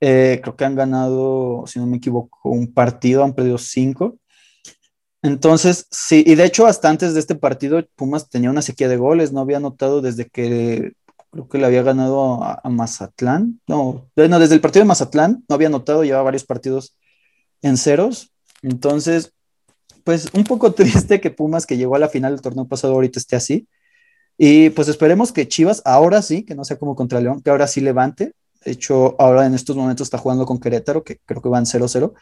Eh, 0.00 0.40
creo 0.42 0.56
que 0.56 0.64
han 0.64 0.74
ganado, 0.74 1.64
si 1.66 1.78
no 1.78 1.86
me 1.86 1.98
equivoco, 1.98 2.48
un 2.48 2.72
partido, 2.72 3.22
han 3.22 3.34
perdido 3.34 3.58
cinco. 3.58 4.16
Entonces, 5.20 5.86
sí, 5.90 6.24
y 6.26 6.34
de 6.34 6.46
hecho, 6.46 6.66
hasta 6.66 6.88
antes 6.88 7.12
de 7.12 7.20
este 7.20 7.34
partido, 7.34 7.84
Pumas 7.94 8.30
tenía 8.30 8.48
una 8.48 8.62
sequía 8.62 8.88
de 8.88 8.96
goles, 8.96 9.34
no 9.34 9.40
había 9.40 9.58
anotado 9.58 10.00
desde 10.00 10.30
que 10.30 10.94
creo 11.30 11.46
que 11.46 11.58
le 11.58 11.66
había 11.66 11.82
ganado 11.82 12.42
a, 12.42 12.66
Mazatlán. 12.70 13.60
No, 13.66 14.08
no, 14.16 14.38
desde 14.38 14.54
el 14.54 14.62
partido 14.62 14.84
de 14.84 14.88
Mazatlán 14.88 15.44
no 15.46 15.54
había 15.54 15.68
anotado, 15.68 16.04
llevaba 16.04 16.24
varios 16.24 16.44
partidos 16.44 16.96
en 17.60 17.76
ceros. 17.76 18.32
Entonces, 18.62 19.34
pues 20.04 20.28
un 20.34 20.44
poco 20.44 20.72
triste 20.74 21.20
que 21.20 21.30
Pumas, 21.30 21.66
que 21.66 21.76
llegó 21.76 21.96
a 21.96 21.98
la 21.98 22.08
final 22.08 22.32
del 22.32 22.42
torneo 22.42 22.66
pasado, 22.66 22.94
ahorita 22.94 23.18
esté 23.18 23.36
así. 23.36 23.68
Y 24.38 24.70
pues 24.70 24.88
esperemos 24.88 25.32
que 25.32 25.48
Chivas, 25.48 25.82
ahora 25.84 26.22
sí, 26.22 26.44
que 26.44 26.54
no 26.54 26.64
sea 26.64 26.78
como 26.78 26.96
contra 26.96 27.20
León, 27.20 27.42
que 27.42 27.50
ahora 27.50 27.66
sí 27.66 27.80
levante. 27.80 28.34
De 28.64 28.72
hecho, 28.72 29.14
ahora 29.20 29.46
en 29.46 29.54
estos 29.54 29.76
momentos 29.76 30.06
está 30.06 30.18
jugando 30.18 30.46
con 30.46 30.58
Querétaro, 30.58 31.04
que 31.04 31.18
creo 31.24 31.42
que 31.42 31.48
van 31.48 31.64
0-0. 31.64 32.12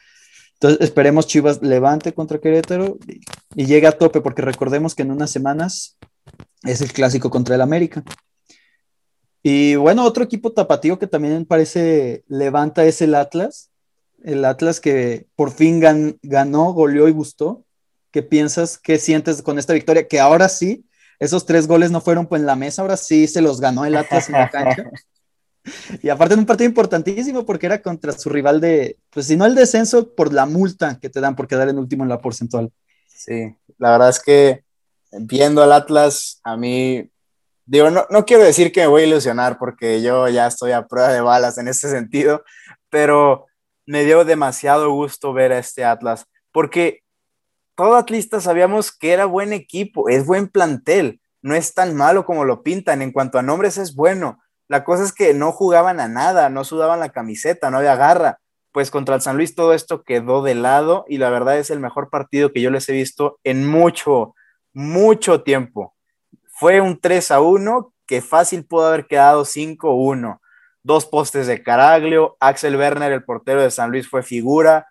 Entonces, 0.55 0.81
esperemos 0.83 1.27
Chivas 1.27 1.63
levante 1.63 2.13
contra 2.13 2.39
Querétaro 2.39 2.99
y, 3.57 3.65
llegue 3.65 3.87
a 3.87 3.93
tope, 3.93 4.21
porque 4.21 4.43
recordemos 4.43 4.95
que 4.95 5.03
en 5.03 5.11
unas 5.11 5.31
semanas 5.31 5.97
es 6.65 6.83
el 6.83 6.93
clásico 6.93 7.31
contra 7.31 7.55
el 7.55 7.63
América. 7.63 8.05
Y 9.43 9.77
bueno, 9.77 10.05
otro 10.05 10.23
equipo 10.23 10.53
tapatío 10.53 10.99
que 10.99 11.07
también 11.07 11.47
parece 11.47 12.25
levanta 12.29 12.85
es 12.85 13.01
el 13.01 13.15
Atlas. 13.15 13.71
El 14.23 14.45
Atlas 14.45 14.81
que 14.81 15.27
por 15.35 15.51
fin 15.51 15.81
ganó, 15.81 16.73
goleó 16.75 17.09
y 17.09 17.13
gustó. 17.13 17.65
¿Qué 18.11 18.23
piensas? 18.23 18.79
¿Qué 18.79 18.99
sientes 18.99 19.43
con 19.43 19.59
esta 19.59 19.73
victoria? 19.73 20.07
Que 20.09 20.21
ahora 20.21 20.49
sí, 20.49 20.85
esos 21.19 21.47
tres 21.47 21.67
goles 21.67 21.91
no 21.91 22.01
fueron 22.01 22.27
pues, 22.27 22.41
en 22.41 22.47
la 22.47 22.57
mesa, 22.57 22.83
ahora 22.83 22.97
sí 22.97 23.27
se 23.27 23.41
los 23.41 23.61
ganó 23.61 23.85
el 23.85 23.97
Atlas 23.97 24.29
en 24.29 24.35
la 24.35 24.51
cancha. 24.51 24.91
Y 26.03 26.09
aparte 26.09 26.33
en 26.33 26.41
un 26.41 26.47
partido 26.47 26.69
importantísimo 26.69 27.45
porque 27.45 27.67
era 27.67 27.83
contra 27.83 28.13
su 28.13 28.31
rival 28.31 28.63
de, 28.63 28.99
pues 29.11 29.27
si 29.27 29.37
no 29.37 29.45
el 29.45 29.55
descenso, 29.55 30.15
por 30.15 30.33
la 30.33 30.47
multa 30.47 30.99
que 30.99 31.11
te 31.11 31.21
dan 31.21 31.37
por 31.37 31.47
quedar 31.47 31.69
en 31.69 31.79
último 31.79 32.03
en 32.03 32.09
la 32.09 32.19
porcentual. 32.19 32.73
Sí, 33.07 33.55
la 33.77 33.93
verdad 33.93 34.09
es 34.09 34.21
que 34.21 34.65
viendo 35.13 35.63
al 35.63 35.73
Atlas, 35.73 36.41
a 36.45 36.57
mí, 36.57 37.11
digo, 37.67 37.91
no, 37.91 38.07
no 38.09 38.25
quiero 38.25 38.43
decir 38.43 38.73
que 38.73 38.81
me 38.81 38.87
voy 38.87 39.03
a 39.03 39.07
ilusionar 39.07 39.59
porque 39.59 40.01
yo 40.01 40.29
ya 40.29 40.47
estoy 40.47 40.73
a 40.73 40.87
prueba 40.87 41.13
de 41.13 41.21
balas 41.21 41.59
en 41.59 41.69
ese 41.69 41.91
sentido, 41.91 42.43
pero 42.89 43.47
me 43.85 44.05
dio 44.05 44.25
demasiado 44.25 44.91
gusto 44.93 45.33
ver 45.33 45.53
a 45.53 45.59
este 45.59 45.85
Atlas 45.85 46.25
porque 46.53 47.03
todo 47.81 47.97
atlista 47.97 48.41
sabíamos 48.41 48.93
que 48.93 49.13
era 49.13 49.25
buen 49.25 49.53
equipo, 49.55 50.09
es 50.09 50.27
buen 50.27 50.49
plantel, 50.49 51.21
no 51.41 51.55
es 51.55 51.73
tan 51.73 51.97
malo 51.97 52.27
como 52.27 52.45
lo 52.45 52.63
pintan, 52.63 53.01
en 53.01 53.13
cuanto 53.13 53.39
a 53.39 53.43
nombres 53.43 53.79
es 53.79 53.95
bueno 53.95 54.39
la 54.71 54.85
cosa 54.85 55.03
es 55.03 55.13
que 55.13 55.35
no 55.35 55.51
jugaban 55.51 55.99
a 55.99 56.07
nada, 56.07 56.49
no 56.49 56.63
sudaban 56.63 57.01
la 57.01 57.09
camiseta, 57.09 57.73
no 57.73 57.79
había 57.79 57.97
garra. 57.97 58.39
Pues 58.71 58.93
contra 58.93 59.17
el 59.17 59.21
San 59.21 59.37
Luis 59.37 59.57
todo 59.57 59.75
esto 59.75 60.05
quedó 60.05 60.45
de 60.45 60.55
lado 60.55 61.05
y 61.09 61.19
la 61.19 61.29
verdad 61.29 61.59
es 61.59 61.71
el 61.71 61.81
mejor 61.81 62.09
partido 62.09 62.53
que 62.53 62.61
yo 62.61 62.71
les 62.71 62.89
he 62.89 62.93
visto 62.93 63.41
en 63.43 63.67
mucho, 63.67 64.37
mucho 64.73 65.43
tiempo. 65.43 65.97
Fue 66.53 66.81
un 66.81 67.01
3 67.01 67.33
a 67.33 67.41
1 67.41 67.93
que 68.07 68.23
fácil 68.23 68.65
pudo 68.65 68.87
haber 68.87 69.09
quedado 69.09 69.45
5 69.45 69.93
1. 69.93 70.41
Dos 70.85 71.05
postes 71.05 71.49
de 71.49 71.65
Caraglio, 71.65 72.37
Axel 72.39 72.77
Werner, 72.77 73.11
el 73.11 73.25
portero 73.25 73.61
de 73.63 73.73
San 73.73 73.91
Luis, 73.91 74.09
fue 74.09 74.23
figura. 74.23 74.87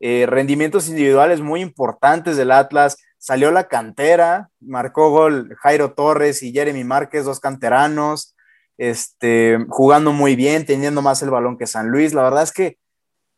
Eh, 0.00 0.26
rendimientos 0.26 0.88
individuales 0.88 1.40
muy 1.40 1.60
importantes 1.60 2.36
del 2.36 2.52
Atlas. 2.52 2.96
Salió 3.18 3.50
la 3.50 3.68
cantera, 3.68 4.50
marcó 4.60 5.10
gol 5.10 5.56
Jairo 5.60 5.92
Torres 5.94 6.42
y 6.42 6.52
Jeremy 6.52 6.84
Márquez, 6.84 7.24
dos 7.24 7.40
canteranos 7.40 8.36
este, 8.78 9.58
jugando 9.68 10.12
muy 10.12 10.36
bien, 10.36 10.66
teniendo 10.66 11.02
más 11.02 11.22
el 11.22 11.30
balón 11.30 11.58
que 11.58 11.66
San 11.66 11.88
Luis. 11.88 12.14
La 12.14 12.22
verdad 12.22 12.42
es 12.42 12.52
que 12.52 12.78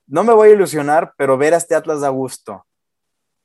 no 0.06 0.24
me 0.24 0.32
voy 0.32 0.50
a 0.50 0.52
ilusionar, 0.52 1.14
pero 1.16 1.38
ver 1.38 1.54
a 1.54 1.58
este 1.58 1.74
Atlas 1.74 2.00
da 2.00 2.08
gusto. 2.08 2.66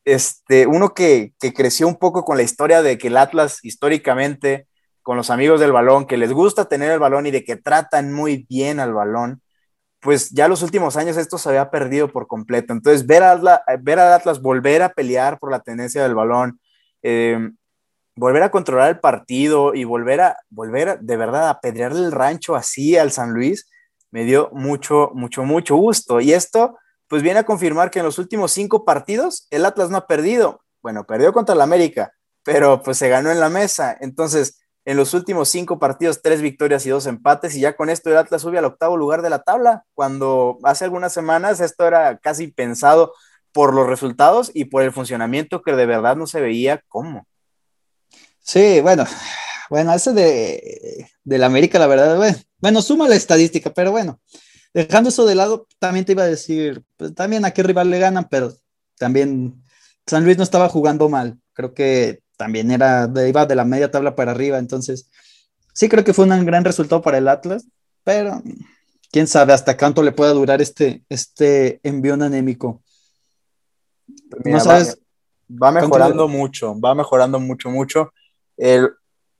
Este, 0.06 0.67
uno 0.67 0.93
que, 0.93 1.34
que 1.39 1.54
creció 1.54 1.88
un 1.88 1.97
poco 1.97 2.26
con 2.26 2.38
la 2.38 2.43
historia 2.43 2.82
de 2.82 2.97
que 2.97 3.08
el 3.08 3.17
Atlas 3.17 3.60
históricamente, 3.63 4.67
con 5.02 5.17
los 5.17 5.30
amigos 5.30 5.60
del 5.60 5.71
balón, 5.71 6.06
que 6.06 6.17
les 6.17 6.32
gusta 6.32 6.65
tener 6.65 6.91
el 6.91 6.99
balón 6.99 7.26
y 7.28 7.32
de 7.32 7.43
que 7.43 7.56
tratan 7.58 8.13
muy 8.13 8.45
bien 8.49 8.80
al 8.80 8.93
balón, 8.93 9.41
pues 10.04 10.32
ya 10.32 10.50
los 10.50 10.62
últimos 10.62 10.98
años 10.98 11.16
esto 11.16 11.38
se 11.38 11.48
había 11.50 11.72
perdido 11.72 12.12
por 12.12 12.28
completo. 12.28 12.74
Entonces, 12.74 13.08
ver, 13.08 13.24
al 13.24 13.48
Atlas 13.48 14.42
volver 14.42 14.82
a 14.82 14.89
pelear 14.89 15.39
por 15.39 15.50
la 15.50 15.62
tenencia 15.62 16.04
del 16.04 16.13
balón, 16.13 16.60
eh, 17.02 17.50
volver 18.16 18.44
a 18.44 18.52
controlar 18.52 18.89
el 18.89 19.00
partido 19.00 19.74
y 19.74 19.86
volver 19.86 20.20
a, 20.22 20.38
volver 20.50 21.00
de 21.00 21.18
verdad 21.18 21.50
a 21.50 21.62
pedrearle 21.62 22.02
el 22.02 22.12
rancho 22.12 22.56
así 22.56 22.98
al 22.98 23.12
San 23.12 23.32
Luis, 23.32 23.70
me 24.12 24.26
dio 24.26 24.50
mucho, 24.52 25.12
mucho, 25.13 25.44
mucho 25.46 25.78
gusto. 25.78 26.20
Y 26.20 26.34
esto, 26.34 26.78
pues 27.08 27.24
viene 27.24 27.39
a 27.39 27.46
confirmar 27.46 27.89
que 27.89 28.00
en 28.00 28.06
los 28.06 28.20
últimos 28.20 28.52
cinco 28.52 28.84
partidos 28.84 29.48
el 29.52 29.66
Atlas 29.66 29.89
no 29.89 29.98
ha 29.98 30.08
perdido. 30.08 30.63
Bueno, 30.82 31.06
perdió 31.06 31.32
contra 31.32 31.56
el 31.56 31.62
América, 31.62 32.12
pero 32.44 32.84
pues 32.84 32.98
se 32.98 33.08
ganó 33.08 33.32
en 33.32 33.39
la 33.39 33.50
mesa. 33.50 33.98
Entonces, 34.02 34.60
en 34.86 34.98
los 34.98 35.13
últimos 35.13 35.50
cinco 35.50 35.80
partidos, 35.80 36.22
tres 36.22 36.41
victorias 36.41 36.86
y 36.86 36.89
dos 36.89 37.06
empates, 37.06 37.56
y 37.56 37.62
ya 37.62 37.76
con 37.76 37.89
esto 37.89 38.10
el 38.10 38.17
Atlas 38.17 38.41
sube 38.41 38.58
al 38.58 38.65
octavo 38.65 38.98
lugar 38.98 39.22
de 39.22 39.30
la 39.30 39.43
tabla, 39.43 39.86
cuando 39.93 40.58
hace 40.63 40.86
algunas 40.86 41.13
semanas 41.13 41.60
esto 41.62 41.88
era 41.88 42.17
casi 42.17 42.48
pensado 42.48 43.13
por 43.54 43.74
los 43.74 43.88
resultados 43.88 44.52
y 44.54 44.65
por 44.65 44.84
el 44.84 44.91
funcionamiento 44.91 45.62
que 45.62 45.74
de 45.74 45.86
verdad 45.86 46.17
no 46.17 46.28
se 46.28 46.41
veía 46.41 46.84
cómo. 46.89 47.28
Sí, 48.39 48.82
bueno, 48.82 49.06
bueno, 49.69 49.93
ese 49.93 50.12
de, 50.12 51.08
la 51.24 51.46
América, 51.46 51.80
la 51.80 51.88
verdad, 51.88 52.36
bueno, 52.58 52.82
suma 52.82 53.08
la 53.08 53.15
estadística, 53.15 53.69
pero 53.74 53.91
bueno, 53.91 54.19
dejando 54.74 55.10
eso 55.10 55.26
de 55.26 55.36
lado, 55.36 55.67
también 55.80 56.04
te 56.04 56.12
iba 56.12 56.24
a 56.24 56.28
decir, 56.28 56.84
pues 56.98 57.15
también 57.15 57.46
a 57.46 57.52
qué 57.52 57.63
rival 57.63 57.89
le 57.89 58.00
ganan, 58.00 58.28
pero 58.30 58.54
también 58.98 59.63
San 60.06 60.26
Luis 60.26 60.38
no 60.38 60.43
estaba 60.43 60.67
jugando 60.67 61.08
mal, 61.08 61.39
creo 61.54 61.74
que 61.74 62.22
también 62.38 62.72
era, 62.72 63.10
iba 63.28 63.46
de 63.46 63.56
la 63.56 63.65
media 63.65 63.91
tabla 63.91 64.15
para 64.15 64.32
arriba, 64.32 64.58
entonces 64.58 65.10
sí 65.74 65.89
creo 65.89 66.04
que 66.04 66.13
fue 66.13 66.26
un 66.26 66.46
gran 66.46 66.65
resultado 66.65 67.02
para 67.02 67.17
el 67.17 67.28
Atlas, 67.28 67.65
pero 68.04 68.41
quién 69.12 69.28
sabe 69.28 69.54
hasta 69.54 69.78
cuánto 69.78 70.04
le 70.04 70.12
pueda 70.12 70.32
durar 70.34 70.62
este, 70.62 71.04
este 71.10 71.80
envión 71.84 72.22
anémico. 72.22 72.82
no 74.46 74.60
sabes. 74.60 74.98
Va, 75.50 75.67
va 75.67 75.82
mejorando 75.82 76.28
mucho, 76.28 76.80
va 76.80 76.96
mejorando 76.96 77.39
mucho, 77.39 77.69
mucho 77.69 78.12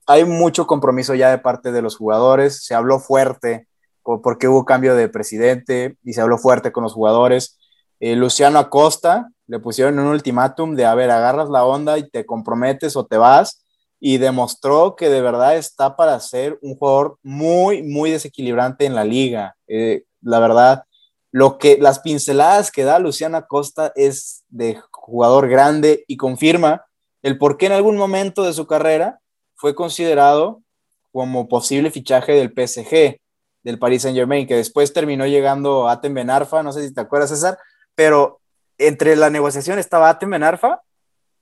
hay 0.06 0.24
mucho 0.24 0.66
compromiso 0.66 1.14
ya 1.14 1.30
de 1.30 1.38
parte 1.38 1.72
de 1.72 1.82
los 1.82 1.96
jugadores, 1.96 2.64
se 2.64 2.74
habló 2.74 3.00
fuerte 3.00 3.68
porque 4.02 4.48
hubo 4.48 4.66
cambio 4.66 4.94
de 4.94 5.08
presidente 5.08 5.96
y 6.04 6.12
se 6.12 6.20
habló 6.20 6.36
fuerte 6.36 6.72
con 6.72 6.82
los 6.82 6.92
jugadores. 6.92 7.58
Eh, 8.00 8.16
Luciano 8.16 8.58
Acosta 8.58 9.30
le 9.46 9.58
pusieron 9.58 9.98
un 9.98 10.06
ultimátum 10.06 10.74
de, 10.74 10.86
a 10.86 10.94
ver, 10.94 11.10
agarras 11.10 11.48
la 11.50 11.64
onda 11.64 11.98
y 11.98 12.08
te 12.08 12.24
comprometes 12.24 12.96
o 12.96 13.06
te 13.06 13.16
vas, 13.16 13.62
y 14.00 14.18
demostró 14.18 14.96
que 14.96 15.08
de 15.08 15.22
verdad 15.22 15.56
está 15.56 15.96
para 15.96 16.18
ser 16.20 16.58
un 16.62 16.76
jugador 16.76 17.18
muy, 17.22 17.82
muy 17.82 18.10
desequilibrante 18.10 18.84
en 18.84 18.94
la 18.94 19.04
liga. 19.04 19.56
Eh, 19.66 20.04
la 20.20 20.40
verdad, 20.40 20.84
lo 21.30 21.58
que, 21.58 21.78
las 21.80 22.00
pinceladas 22.00 22.70
que 22.70 22.84
da 22.84 22.98
Luciano 22.98 23.36
Acosta 23.36 23.92
es 23.96 24.44
de 24.48 24.78
jugador 24.90 25.48
grande 25.48 26.04
y 26.06 26.16
confirma 26.16 26.84
el 27.22 27.38
por 27.38 27.56
qué 27.56 27.66
en 27.66 27.72
algún 27.72 27.96
momento 27.96 28.42
de 28.42 28.52
su 28.52 28.66
carrera 28.66 29.20
fue 29.54 29.74
considerado 29.74 30.62
como 31.10 31.48
posible 31.48 31.90
fichaje 31.90 32.32
del 32.32 32.52
PSG, 32.52 33.18
del 33.62 33.78
Paris 33.78 34.02
Saint 34.02 34.16
Germain, 34.16 34.46
que 34.46 34.56
después 34.56 34.92
terminó 34.92 35.26
llegando 35.26 35.88
Atem 35.88 36.12
Benarfa, 36.12 36.62
no 36.62 36.72
sé 36.72 36.86
si 36.86 36.92
te 36.92 37.00
acuerdas 37.00 37.30
César, 37.30 37.56
pero 37.94 38.40
entre 38.78 39.16
la 39.16 39.30
negociación 39.30 39.78
estaba 39.78 40.08
Atem 40.08 40.30
Benarfa 40.30 40.82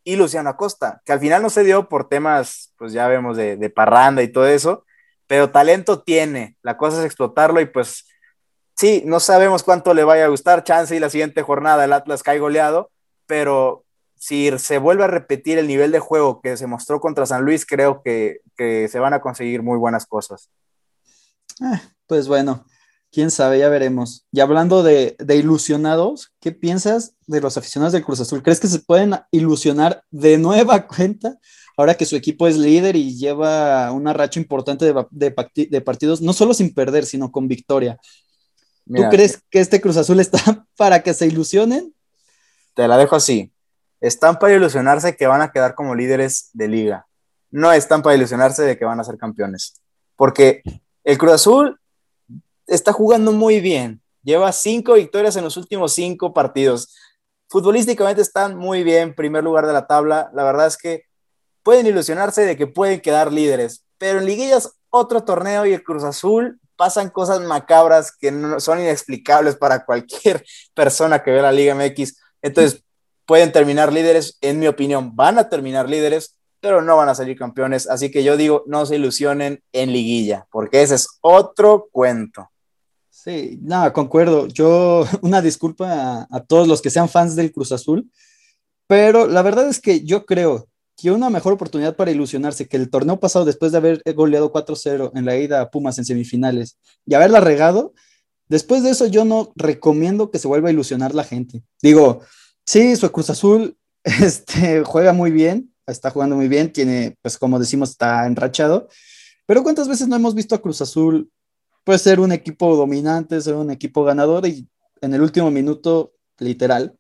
y 0.05 0.17
Luciano 0.17 0.51
Acosta, 0.51 1.01
que 1.05 1.13
al 1.13 1.21
final 1.21 1.43
no 1.43 1.51
se 1.51 1.65
dio 1.65 1.89
por 1.89 2.09
temas, 2.09 2.73
pues 2.77 2.93
ya 2.93 3.07
vemos, 3.09 3.37
de, 3.37 3.73
parranda 3.75 4.23
y 4.23 4.29
todo 4.29 4.47
eso, 4.47 4.85
pero 5.27 5.51
talento 5.51 6.03
tiene, 6.03 6.57
la 6.63 6.77
cosa 6.77 6.99
es 6.99 7.07
explotarlo 7.07 7.61
y 7.61 7.67
pues 7.67 8.07
sí, 8.77 9.03
no 9.07 9.21
sabemos 9.21 9.63
cuánto 9.63 9.95
le 9.95 10.05
vaya 10.05 10.25
a 10.25 10.29
gustar, 10.29 10.65
chance 10.65 10.95
y 10.95 11.01
la 11.01 11.11
siguiente 11.11 11.43
jornada 11.43 11.85
el 11.85 11.93
Atlas 11.93 12.23
cae 12.23 12.39
goleado, 12.39 12.91
pero 13.27 13.85
si 14.17 14.57
se 14.59 14.79
vuelve 14.79 15.05
a 15.05 15.09
repetir 15.09 15.59
el 15.59 15.67
nivel 15.67 15.91
de 15.91 15.99
juego 15.99 16.41
que 16.41 16.57
se 16.57 16.67
mostró 16.67 17.01
contra 17.01 17.27
San 17.27 17.45
Luis, 17.45 17.67
creo 17.67 18.03
que, 18.03 18.41
se 18.57 18.99
van 19.01 19.15
a 19.15 19.21
conseguir 19.21 19.63
muy 19.63 19.77
buenas 19.77 20.07
cosas. 20.07 20.49
Eh, 21.61 21.81
pues 22.07 22.29
bueno, 22.29 22.65
quién 23.13 23.31
sabe, 23.31 23.59
ya 23.59 23.69
veremos. 23.69 24.27
Y 24.33 24.41
hablando 24.41 24.83
de, 24.83 25.17
ilusionados, 25.29 26.33
¿qué 26.41 26.51
piensas 26.53 27.15
de 27.27 27.41
los 27.41 27.57
aficionados 27.57 27.93
del 27.93 28.05
Cruz 28.05 28.21
Azul? 28.21 28.43
¿Crees 28.43 28.59
que 28.59 28.67
se 28.67 28.81
pueden 28.81 29.15
ilusionar 29.31 30.03
de 30.11 30.39
nueva 30.39 30.87
cuenta 30.89 31.39
ahora 31.77 31.95
que 31.95 32.07
su 32.07 32.17
equipo 32.17 32.49
es 32.49 32.57
líder 32.57 32.97
y 32.97 33.17
lleva 33.17 33.93
una 33.93 34.13
racha 34.13 34.41
importante 34.41 34.93
de, 35.11 35.81
partidos, 35.81 36.21
no 36.21 36.33
solo 36.33 36.55
sin 36.55 36.75
perder, 36.75 37.05
sino 37.05 37.31
con 37.31 37.47
victoria? 37.47 37.99
¿Tú 38.85 39.03
crees 39.11 39.41
que 39.49 39.61
este 39.61 39.81
Cruz 39.81 39.97
Azul 39.97 40.19
está 40.19 40.67
para 40.77 41.03
que 41.03 41.15
se 41.15 41.27
ilusionen? 41.27 41.95
Te 42.75 42.89
la 42.89 42.97
dejo 42.97 43.15
así 43.15 43.53
están 44.03 44.39
para 44.39 44.55
ilusionarse 44.55 45.17
que 45.17 45.29
van 45.29 45.41
a 45.41 45.53
quedar 45.53 45.75
como 45.75 45.95
líderes 45.95 46.51
de 46.53 46.69
liga. 46.69 47.07
No 47.51 47.73
están 47.73 48.03
para 48.03 48.17
ilusionarse 48.17 48.63
de 48.65 48.77
que 48.77 48.85
van 48.85 48.99
a 48.99 49.05
ser 49.05 49.17
campeones. 49.17 49.81
Porque 50.17 50.63
el 51.05 51.19
Cruz 51.19 51.33
Azul 51.33 51.81
está 52.75 52.93
jugando 52.93 53.33
muy 53.33 53.61
bien. 53.61 54.03
Lleva 54.23 54.53
cinco 54.53 54.95
victorias 54.95 55.37
en 55.37 55.45
los 55.45 55.57
últimos 55.57 55.93
cinco 55.95 56.33
partidos. 56.33 56.95
Futbolísticamente 57.49 58.23
están 58.23 58.57
muy 58.57 58.83
bien, 58.83 59.15
primer 59.15 59.45
lugar 59.45 59.67
de 59.67 59.73
la 59.73 59.87
tabla. 59.87 60.31
La 60.33 60.45
verdad 60.45 60.67
es 60.67 60.77
que 60.77 61.05
pueden 61.63 61.87
ilusionarse 61.87 62.43
de 62.43 62.57
que 62.57 62.67
pueden 62.67 63.01
quedar 63.01 63.33
líderes. 63.33 63.85
Pero 63.99 64.21
en 64.21 64.27
liguillas, 64.27 64.73
otro 64.91 65.25
torneo 65.25 65.67
y 65.67 65.73
el 65.73 65.83
Cruz 65.83 66.05
Azul 66.05 66.61
pasan 66.77 67.11
cosas 67.11 67.41
macabras 67.41 68.17
que 68.17 68.33
no, 68.33 68.59
son 68.59 68.81
inexplicables 68.81 69.57
para 69.57 69.85
cualquier 69.85 70.45
persona 70.75 71.23
que 71.23 71.31
ve 71.31 71.43
la 71.43 71.53
Liga 71.53 71.75
MX. 71.75 72.17
Entonces, 72.43 72.83
pueden 73.27 73.53
terminar 73.53 73.93
líderes, 73.93 74.39
en 74.41 74.59
mi 74.59 74.67
opinión, 74.67 75.15
van 75.15 75.39
a 75.39 75.49
terminar 75.49 75.89
líderes, 75.89 76.39
pero 76.61 76.81
no 76.81 76.97
van 76.97 77.09
a 77.09 77.15
salir 77.15 77.37
campeones. 77.37 77.89
Así 77.89 78.11
que 78.11 78.25
yo 78.25 78.37
digo, 78.37 78.63
no 78.67 78.87
se 78.87 78.97
ilusionen 78.97 79.63
en 79.73 79.93
liguilla, 79.93 80.47
porque 80.51 80.83
ese 80.83 80.95
es 80.95 81.09
otro 81.21 81.89
cuento. 81.91 82.52
Sí, 83.25 83.61
nada, 83.63 83.93
concuerdo. 83.93 84.49
Yo, 84.49 85.07
una 85.23 85.41
disculpa 85.41 86.27
a, 86.29 86.41
todos 86.45 86.67
los 86.67 86.83
que 86.83 86.91
sean 86.91 87.09
fans 87.09 87.37
del 87.37 87.53
Cruz 87.53 87.71
Azul, 87.71 88.11
pero 88.89 89.29
la 89.29 89.43
verdad 89.43 89.69
es 89.69 89.81
que 89.81 90.05
yo 90.05 90.27
creo 90.27 90.69
que 90.97 91.13
una 91.13 91.31
mejor 91.31 91.53
oportunidad 91.53 91.95
para 91.95 92.11
ilusionarse 92.11 92.67
que 92.67 92.77
el 92.77 92.91
torneo 92.91 93.21
pasado, 93.21 93.45
después 93.45 93.71
de 93.71 93.79
haber 93.79 94.03
goleado 94.17 94.53
4-0 94.53 95.13
en 95.15 95.25
la 95.25 95.37
ida 95.37 95.61
a 95.61 95.71
Pumas 95.71 95.99
en 95.99 96.05
semifinales 96.05 96.79
y 97.07 97.15
haberla 97.15 97.39
regado, 97.41 97.95
después 98.49 98.83
de 98.83 98.91
eso 98.91 99.07
yo 99.07 99.25
no 99.25 99.53
recomiendo 99.55 100.33
que 100.33 100.41
se 100.41 100.49
vuelva 100.49 100.71
a 100.71 100.73
ilusionar 100.73 101.15
la 101.15 101.23
gente. 101.23 101.63
Digo, 101.81 102.23
sí, 102.67 102.97
su 102.97 103.11
Cruz 103.13 103.31
Azul 103.31 103.77
este, 104.03 104.83
juega 104.83 105.13
muy 105.13 105.31
bien, 105.31 105.73
está 105.87 106.11
jugando 106.11 106.35
muy 106.35 106.49
bien, 106.49 106.73
tiene, 106.73 107.17
pues 107.23 107.39
como 107.39 107.61
decimos, 107.61 107.91
está 107.91 108.27
enrachado, 108.27 108.89
pero 109.47 109.63
¿cuántas 109.63 109.87
veces 109.87 110.09
no 110.09 110.17
hemos 110.17 110.35
visto 110.35 110.57
a 110.57 110.61
Cruz 110.61 110.83
Azul 110.83 111.31
pues 111.85 112.03
ser 112.03 112.21
un 112.21 112.33
equipo 112.33 112.77
dominante, 112.77 113.41
ser 113.41 113.55
un 113.55 113.71
equipo 113.71 114.05
ganador 114.05 114.47
y 114.47 114.69
en 115.01 115.15
el 115.15 115.23
último 115.23 115.51
minuto, 115.51 116.13
literal, 116.39 116.97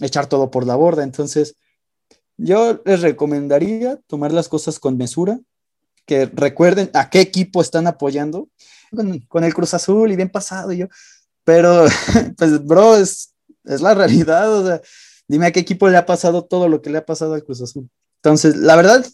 echar 0.00 0.26
todo 0.26 0.50
por 0.50 0.66
la 0.66 0.76
borda? 0.76 1.02
Entonces, 1.02 1.56
yo 2.36 2.82
les 2.84 3.00
recomendaría 3.00 3.98
tomar 4.06 4.32
las 4.32 4.48
cosas 4.48 4.78
con 4.78 4.96
mesura, 4.96 5.38
que 6.06 6.26
recuerden 6.26 6.90
a 6.94 7.10
qué 7.10 7.20
equipo 7.20 7.60
están 7.60 7.86
apoyando, 7.86 8.48
con, 9.28 9.44
el 9.44 9.54
Cruz 9.54 9.74
Azul 9.74 10.12
y 10.12 10.16
bien 10.16 10.30
pasado 10.30 10.72
yo, 10.72 10.86
pero 11.44 11.86
pues 12.38 12.64
bro, 12.64 12.96
es, 12.96 13.34
es 13.64 13.80
la 13.80 13.94
realidad, 13.94 14.82
dime 15.28 15.46
a 15.46 15.52
qué 15.52 15.60
equipo 15.60 15.88
le 15.88 15.96
ha 15.96 16.06
pasado 16.06 16.44
todo 16.44 16.68
lo 16.68 16.80
que 16.80 16.90
le 16.90 16.98
ha 16.98 17.06
pasado 17.06 17.34
al 17.34 17.44
Cruz 17.44 17.62
Azul. 17.62 17.88
Entonces, 18.22 18.56
la 18.56 18.76
verdad, 18.76 19.04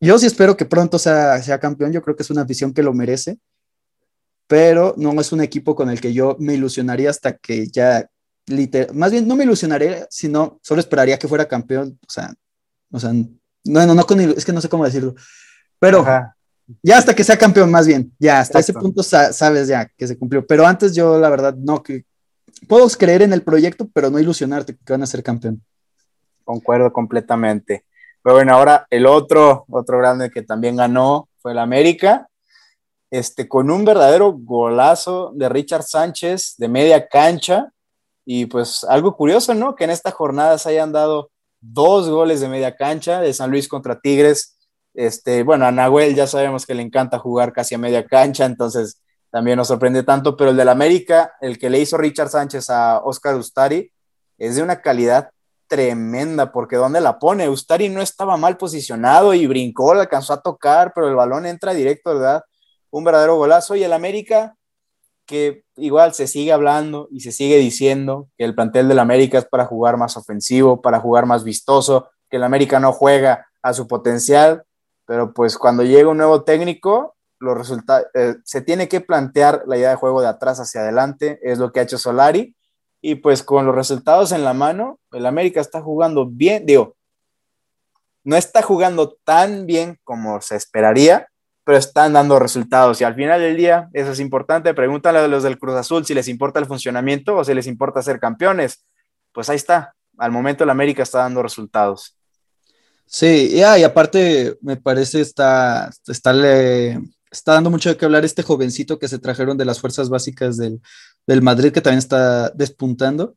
yo 0.00 0.18
sí 0.18 0.26
espero 0.26 0.56
que 0.56 0.64
pronto 0.64 0.98
sea, 0.98 1.42
sea 1.42 1.60
campeón, 1.60 1.92
yo 1.92 2.02
creo 2.02 2.16
que 2.16 2.22
es 2.22 2.30
una 2.30 2.42
afición 2.42 2.72
que 2.72 2.82
lo 2.82 2.92
merece, 2.92 3.38
pero 4.50 4.94
no 4.96 5.12
es 5.20 5.30
un 5.30 5.42
equipo 5.42 5.76
con 5.76 5.90
el 5.90 6.00
que 6.00 6.12
yo 6.12 6.34
me 6.40 6.54
ilusionaría 6.54 7.08
hasta 7.08 7.36
que 7.36 7.68
ya 7.68 8.10
literal, 8.46 8.92
más 8.96 9.12
bien 9.12 9.28
no 9.28 9.36
me 9.36 9.44
ilusionaría, 9.44 10.08
sino 10.10 10.58
solo 10.60 10.80
esperaría 10.80 11.20
que 11.20 11.28
fuera 11.28 11.46
campeón, 11.46 11.96
o 12.04 12.10
sea, 12.10 12.34
o 12.90 12.98
sea, 12.98 13.12
no, 13.12 13.86
no, 13.86 13.94
no 13.94 14.04
con, 14.04 14.18
es 14.18 14.44
que 14.44 14.52
no 14.52 14.60
sé 14.60 14.68
cómo 14.68 14.84
decirlo, 14.84 15.14
pero 15.78 16.04
ya 16.82 16.98
hasta 16.98 17.14
que 17.14 17.22
sea 17.22 17.38
campeón, 17.38 17.70
más 17.70 17.86
bien, 17.86 18.12
ya 18.18 18.40
hasta 18.40 18.58
ese 18.58 18.72
punto 18.72 19.04
sabes 19.04 19.68
ya 19.68 19.88
que 19.96 20.08
se 20.08 20.18
cumplió, 20.18 20.44
pero 20.44 20.66
antes 20.66 20.96
yo 20.96 21.20
la 21.20 21.30
verdad 21.30 21.54
no, 21.54 21.80
que 21.80 22.04
puedo 22.66 22.88
creer 22.88 23.22
en 23.22 23.32
el 23.32 23.42
proyecto, 23.42 23.88
pero 23.94 24.10
no 24.10 24.18
ilusionarte 24.18 24.76
que 24.84 24.92
van 24.92 25.04
a 25.04 25.06
ser 25.06 25.22
campeón. 25.22 25.62
Concuerdo 26.42 26.92
completamente. 26.92 27.84
Pero 28.20 28.34
bueno, 28.34 28.54
ahora 28.54 28.84
el 28.90 29.06
otro, 29.06 29.64
otro 29.68 29.98
grande 29.98 30.28
que 30.28 30.42
también 30.42 30.74
ganó 30.74 31.28
fue 31.38 31.52
el 31.52 31.58
América, 31.60 32.29
este, 33.10 33.48
con 33.48 33.70
un 33.70 33.84
verdadero 33.84 34.32
golazo 34.32 35.32
de 35.34 35.48
Richard 35.48 35.82
Sánchez 35.82 36.54
de 36.56 36.68
media 36.68 37.08
cancha, 37.08 37.72
y 38.24 38.46
pues 38.46 38.84
algo 38.84 39.16
curioso, 39.16 39.54
¿no? 39.54 39.74
Que 39.74 39.84
en 39.84 39.90
esta 39.90 40.10
jornada 40.10 40.56
se 40.58 40.68
hayan 40.70 40.92
dado 40.92 41.30
dos 41.60 42.08
goles 42.08 42.40
de 42.40 42.48
media 42.48 42.76
cancha 42.76 43.20
de 43.20 43.32
San 43.34 43.50
Luis 43.50 43.66
contra 43.66 43.98
Tigres. 44.00 44.56
Este, 44.94 45.42
bueno, 45.42 45.66
a 45.66 45.72
Nahuel 45.72 46.14
ya 46.14 46.26
sabemos 46.26 46.66
que 46.66 46.74
le 46.74 46.82
encanta 46.82 47.18
jugar 47.18 47.52
casi 47.52 47.74
a 47.74 47.78
media 47.78 48.06
cancha, 48.06 48.44
entonces 48.44 49.00
también 49.30 49.56
nos 49.56 49.68
sorprende 49.68 50.02
tanto, 50.02 50.36
pero 50.36 50.50
el 50.50 50.56
del 50.56 50.68
América, 50.68 51.32
el 51.40 51.58
que 51.58 51.70
le 51.70 51.78
hizo 51.78 51.96
Richard 51.96 52.30
Sánchez 52.30 52.70
a 52.70 53.00
Oscar 53.04 53.36
Ustari, 53.36 53.92
es 54.38 54.56
de 54.56 54.62
una 54.62 54.80
calidad 54.80 55.30
tremenda, 55.68 56.50
porque 56.50 56.76
¿dónde 56.76 57.00
la 57.00 57.18
pone? 57.18 57.48
Ustari 57.48 57.88
no 57.88 58.02
estaba 58.02 58.36
mal 58.36 58.56
posicionado 58.56 59.34
y 59.34 59.46
brincó, 59.46 59.94
le 59.94 60.00
alcanzó 60.00 60.32
a 60.32 60.42
tocar, 60.42 60.92
pero 60.92 61.08
el 61.08 61.14
balón 61.14 61.46
entra 61.46 61.72
directo, 61.72 62.14
¿verdad? 62.14 62.42
Un 62.90 63.04
verdadero 63.04 63.36
golazo. 63.36 63.76
Y 63.76 63.84
el 63.84 63.92
América, 63.92 64.56
que 65.26 65.64
igual 65.76 66.14
se 66.14 66.26
sigue 66.26 66.52
hablando 66.52 67.08
y 67.10 67.20
se 67.20 67.32
sigue 67.32 67.56
diciendo 67.58 68.28
que 68.36 68.44
el 68.44 68.54
plantel 68.54 68.88
del 68.88 68.98
América 68.98 69.38
es 69.38 69.44
para 69.44 69.66
jugar 69.66 69.96
más 69.96 70.16
ofensivo, 70.16 70.80
para 70.80 71.00
jugar 71.00 71.26
más 71.26 71.44
vistoso, 71.44 72.10
que 72.28 72.36
el 72.36 72.44
América 72.44 72.80
no 72.80 72.92
juega 72.92 73.46
a 73.62 73.72
su 73.72 73.86
potencial, 73.86 74.64
pero 75.06 75.32
pues 75.32 75.58
cuando 75.58 75.82
llega 75.82 76.08
un 76.08 76.18
nuevo 76.18 76.44
técnico, 76.44 77.16
los 77.38 77.56
resultados, 77.56 78.06
eh, 78.14 78.36
se 78.44 78.60
tiene 78.60 78.88
que 78.88 79.00
plantear 79.00 79.64
la 79.66 79.76
idea 79.76 79.90
de 79.90 79.96
juego 79.96 80.20
de 80.20 80.28
atrás 80.28 80.60
hacia 80.60 80.82
adelante, 80.82 81.40
es 81.42 81.58
lo 81.58 81.72
que 81.72 81.80
ha 81.80 81.84
hecho 81.84 81.98
Solari, 81.98 82.54
y 83.00 83.16
pues 83.16 83.42
con 83.42 83.66
los 83.66 83.74
resultados 83.74 84.32
en 84.32 84.44
la 84.44 84.52
mano, 84.52 85.00
el 85.12 85.26
América 85.26 85.60
está 85.60 85.80
jugando 85.80 86.26
bien, 86.26 86.66
digo, 86.66 86.96
no 88.24 88.36
está 88.36 88.62
jugando 88.62 89.16
tan 89.24 89.66
bien 89.66 89.98
como 90.04 90.40
se 90.40 90.56
esperaría, 90.56 91.29
pero 91.70 91.78
están 91.78 92.14
dando 92.14 92.40
resultados. 92.40 93.00
Y 93.00 93.04
al 93.04 93.14
final 93.14 93.40
del 93.40 93.56
día, 93.56 93.88
eso 93.92 94.10
es 94.10 94.18
importante. 94.18 94.74
Pregúntale 94.74 95.20
a 95.20 95.28
los 95.28 95.44
del 95.44 95.56
Cruz 95.56 95.76
Azul 95.76 96.04
si 96.04 96.14
les 96.14 96.26
importa 96.26 96.58
el 96.58 96.66
funcionamiento 96.66 97.36
o 97.36 97.44
si 97.44 97.54
les 97.54 97.68
importa 97.68 98.02
ser 98.02 98.18
campeones. 98.18 98.84
Pues 99.30 99.48
ahí 99.48 99.54
está. 99.54 99.94
Al 100.18 100.32
momento 100.32 100.64
el 100.64 100.70
América 100.70 101.04
está 101.04 101.18
dando 101.18 101.44
resultados. 101.44 102.16
Sí, 103.06 103.52
y 103.54 103.62
aparte 103.62 104.58
me 104.62 104.78
parece 104.78 105.20
está, 105.20 105.92
está, 106.08 106.32
le, 106.32 106.98
está 107.30 107.52
dando 107.52 107.70
mucho 107.70 107.88
de 107.88 107.96
qué 107.96 108.04
hablar 108.04 108.24
este 108.24 108.42
jovencito 108.42 108.98
que 108.98 109.06
se 109.06 109.20
trajeron 109.20 109.56
de 109.56 109.64
las 109.64 109.78
fuerzas 109.78 110.08
básicas 110.08 110.56
del, 110.56 110.80
del 111.24 111.40
Madrid, 111.40 111.70
que 111.70 111.80
también 111.80 112.00
está 112.00 112.50
despuntando. 112.50 113.36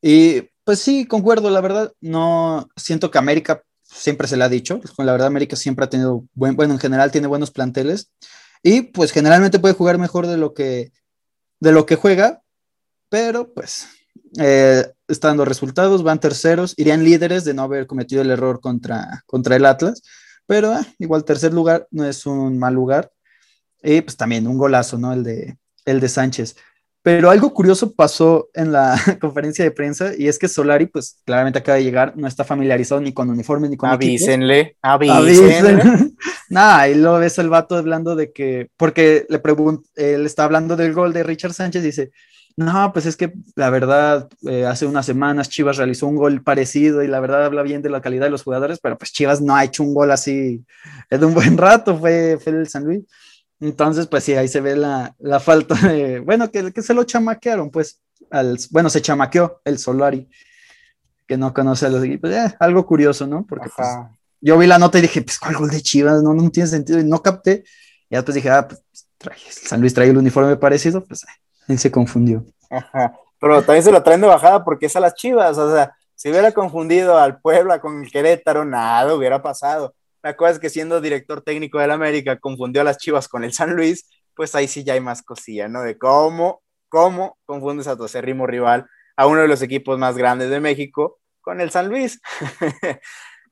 Y 0.00 0.42
pues 0.62 0.78
sí, 0.78 1.04
concuerdo, 1.04 1.50
la 1.50 1.60
verdad, 1.60 1.92
no 2.00 2.68
siento 2.76 3.10
que 3.10 3.18
América 3.18 3.64
siempre 3.96 4.28
se 4.28 4.36
le 4.36 4.44
ha 4.44 4.48
dicho, 4.48 4.80
la 4.98 5.12
verdad 5.12 5.28
América 5.28 5.56
siempre 5.56 5.84
ha 5.84 5.88
tenido, 5.88 6.24
buen, 6.34 6.56
bueno, 6.56 6.74
en 6.74 6.80
general 6.80 7.10
tiene 7.10 7.26
buenos 7.26 7.50
planteles 7.50 8.10
y 8.62 8.82
pues 8.82 9.12
generalmente 9.12 9.58
puede 9.58 9.74
jugar 9.74 9.98
mejor 9.98 10.26
de 10.26 10.36
lo 10.36 10.54
que, 10.54 10.92
de 11.60 11.72
lo 11.72 11.86
que 11.86 11.96
juega, 11.96 12.42
pero 13.08 13.52
pues 13.52 13.86
eh, 14.38 14.92
dando 15.20 15.44
resultados, 15.44 16.02
van 16.02 16.20
terceros, 16.20 16.74
irían 16.76 17.04
líderes 17.04 17.44
de 17.44 17.54
no 17.54 17.62
haber 17.62 17.86
cometido 17.86 18.22
el 18.22 18.30
error 18.30 18.60
contra, 18.60 19.22
contra 19.26 19.56
el 19.56 19.64
Atlas, 19.64 20.02
pero 20.46 20.72
ah, 20.72 20.86
igual 20.98 21.24
tercer 21.24 21.52
lugar 21.52 21.88
no 21.90 22.04
es 22.04 22.26
un 22.26 22.58
mal 22.58 22.74
lugar 22.74 23.10
y 23.82 24.00
pues 24.00 24.16
también 24.16 24.46
un 24.46 24.58
golazo, 24.58 24.98
¿no? 24.98 25.12
El 25.12 25.22
de, 25.24 25.58
el 25.84 26.00
de 26.00 26.08
Sánchez. 26.08 26.56
Pero 27.06 27.30
algo 27.30 27.54
curioso 27.54 27.94
pasó 27.94 28.50
en 28.52 28.72
la 28.72 28.96
conferencia 29.20 29.64
de 29.64 29.70
prensa 29.70 30.10
y 30.18 30.26
es 30.26 30.40
que 30.40 30.48
Solari, 30.48 30.86
pues 30.86 31.20
claramente 31.24 31.60
acaba 31.60 31.78
de 31.78 31.84
llegar, 31.84 32.16
no 32.16 32.26
está 32.26 32.42
familiarizado 32.42 33.00
ni 33.00 33.12
con 33.12 33.30
uniforme 33.30 33.68
ni 33.68 33.76
con 33.76 33.90
Avísenle, 33.90 34.76
avísenle. 34.82 36.10
Nada, 36.50 36.88
y 36.88 36.96
lo 36.96 37.16
ves 37.20 37.38
el 37.38 37.48
vato 37.48 37.76
hablando 37.76 38.16
de 38.16 38.32
que, 38.32 38.70
porque 38.76 39.24
le 39.28 39.38
pregunto, 39.38 39.88
él 39.94 40.26
está 40.26 40.42
hablando 40.42 40.74
del 40.74 40.94
gol 40.94 41.12
de 41.12 41.22
Richard 41.22 41.52
Sánchez 41.52 41.84
y 41.84 41.86
dice, 41.86 42.10
no, 42.56 42.92
pues 42.92 43.06
es 43.06 43.16
que 43.16 43.34
la 43.54 43.70
verdad, 43.70 44.28
eh, 44.42 44.66
hace 44.66 44.84
unas 44.84 45.06
semanas 45.06 45.48
Chivas 45.48 45.76
realizó 45.76 46.08
un 46.08 46.16
gol 46.16 46.42
parecido 46.42 47.04
y 47.04 47.06
la 47.06 47.20
verdad 47.20 47.44
habla 47.44 47.62
bien 47.62 47.82
de 47.82 47.90
la 47.90 48.00
calidad 48.00 48.24
de 48.24 48.30
los 48.30 48.42
jugadores, 48.42 48.80
pero 48.82 48.98
pues 48.98 49.12
Chivas 49.12 49.40
no 49.40 49.54
ha 49.54 49.62
hecho 49.62 49.84
un 49.84 49.94
gol 49.94 50.10
así 50.10 50.64
de 51.08 51.24
un 51.24 51.34
buen 51.34 51.56
rato, 51.56 51.96
fue, 51.96 52.36
fue 52.42 52.52
el 52.52 52.66
San 52.66 52.82
Luis. 52.82 53.04
Entonces, 53.60 54.06
pues 54.06 54.24
sí, 54.24 54.34
ahí 54.34 54.48
se 54.48 54.60
ve 54.60 54.76
la, 54.76 55.14
la 55.18 55.40
falta 55.40 55.74
de, 55.74 56.20
bueno, 56.20 56.50
que, 56.50 56.72
que, 56.72 56.82
se 56.82 56.94
lo 56.94 57.04
chamaquearon, 57.04 57.70
pues, 57.70 58.00
al, 58.30 58.58
bueno, 58.70 58.90
se 58.90 59.00
chamaqueó 59.00 59.60
el 59.64 59.78
Solari, 59.78 60.28
que 61.26 61.36
no 61.36 61.54
conoce 61.54 61.86
a 61.86 61.88
los 61.88 62.04
equipos, 62.04 62.30
eh, 62.30 62.54
algo 62.60 62.86
curioso, 62.86 63.26
¿no? 63.26 63.46
Porque 63.46 63.68
pues, 63.74 63.88
yo 64.40 64.58
vi 64.58 64.66
la 64.66 64.78
nota 64.78 64.98
y 64.98 65.02
dije, 65.02 65.22
pues, 65.22 65.38
¿cuál 65.38 65.56
gol 65.56 65.70
de 65.70 65.80
Chivas? 65.80 66.22
No, 66.22 66.34
no 66.34 66.50
tiene 66.50 66.68
sentido, 66.68 66.98
y 66.98 67.04
no 67.04 67.22
capté, 67.22 67.64
y 68.10 68.14
después 68.14 68.34
dije, 68.34 68.50
ah, 68.50 68.68
pues, 68.68 68.82
trae, 69.16 69.38
San 69.48 69.80
Luis 69.80 69.94
trae 69.94 70.10
el 70.10 70.18
uniforme 70.18 70.56
parecido, 70.56 71.02
pues, 71.04 71.24
él 71.68 71.78
se 71.78 71.90
confundió. 71.90 72.44
Ajá. 72.70 73.14
Pero 73.40 73.62
también 73.62 73.82
se 73.82 73.92
lo 73.92 74.02
traen 74.02 74.20
de 74.20 74.26
bajada 74.26 74.64
porque 74.64 74.86
es 74.86 74.96
a 74.96 75.00
las 75.00 75.14
Chivas, 75.14 75.56
o 75.58 75.74
sea, 75.74 75.94
si 76.14 76.30
hubiera 76.30 76.52
confundido 76.52 77.18
al 77.18 77.40
Puebla 77.40 77.80
con 77.80 78.02
el 78.02 78.10
Querétaro, 78.10 78.64
nada 78.64 79.14
hubiera 79.14 79.42
pasado 79.42 79.94
la 80.26 80.36
cosa 80.36 80.50
es 80.50 80.58
que 80.58 80.70
siendo 80.70 81.00
director 81.00 81.40
técnico 81.40 81.78
del 81.78 81.92
América 81.92 82.36
confundió 82.40 82.80
a 82.82 82.84
las 82.84 82.98
Chivas 82.98 83.28
con 83.28 83.44
el 83.44 83.52
San 83.52 83.76
Luis, 83.76 84.10
pues 84.34 84.56
ahí 84.56 84.66
sí 84.66 84.82
ya 84.82 84.94
hay 84.94 85.00
más 85.00 85.22
cosilla, 85.22 85.68
¿no? 85.68 85.82
De 85.82 85.96
cómo, 85.96 86.64
cómo 86.88 87.38
confundes 87.46 87.86
a 87.86 87.96
tu 87.96 88.02
acérrimo 88.02 88.44
rival, 88.44 88.88
a 89.16 89.28
uno 89.28 89.42
de 89.42 89.46
los 89.46 89.62
equipos 89.62 90.00
más 90.00 90.16
grandes 90.16 90.50
de 90.50 90.58
México, 90.58 91.20
con 91.40 91.60
el 91.60 91.70
San 91.70 91.88
Luis. 91.88 92.20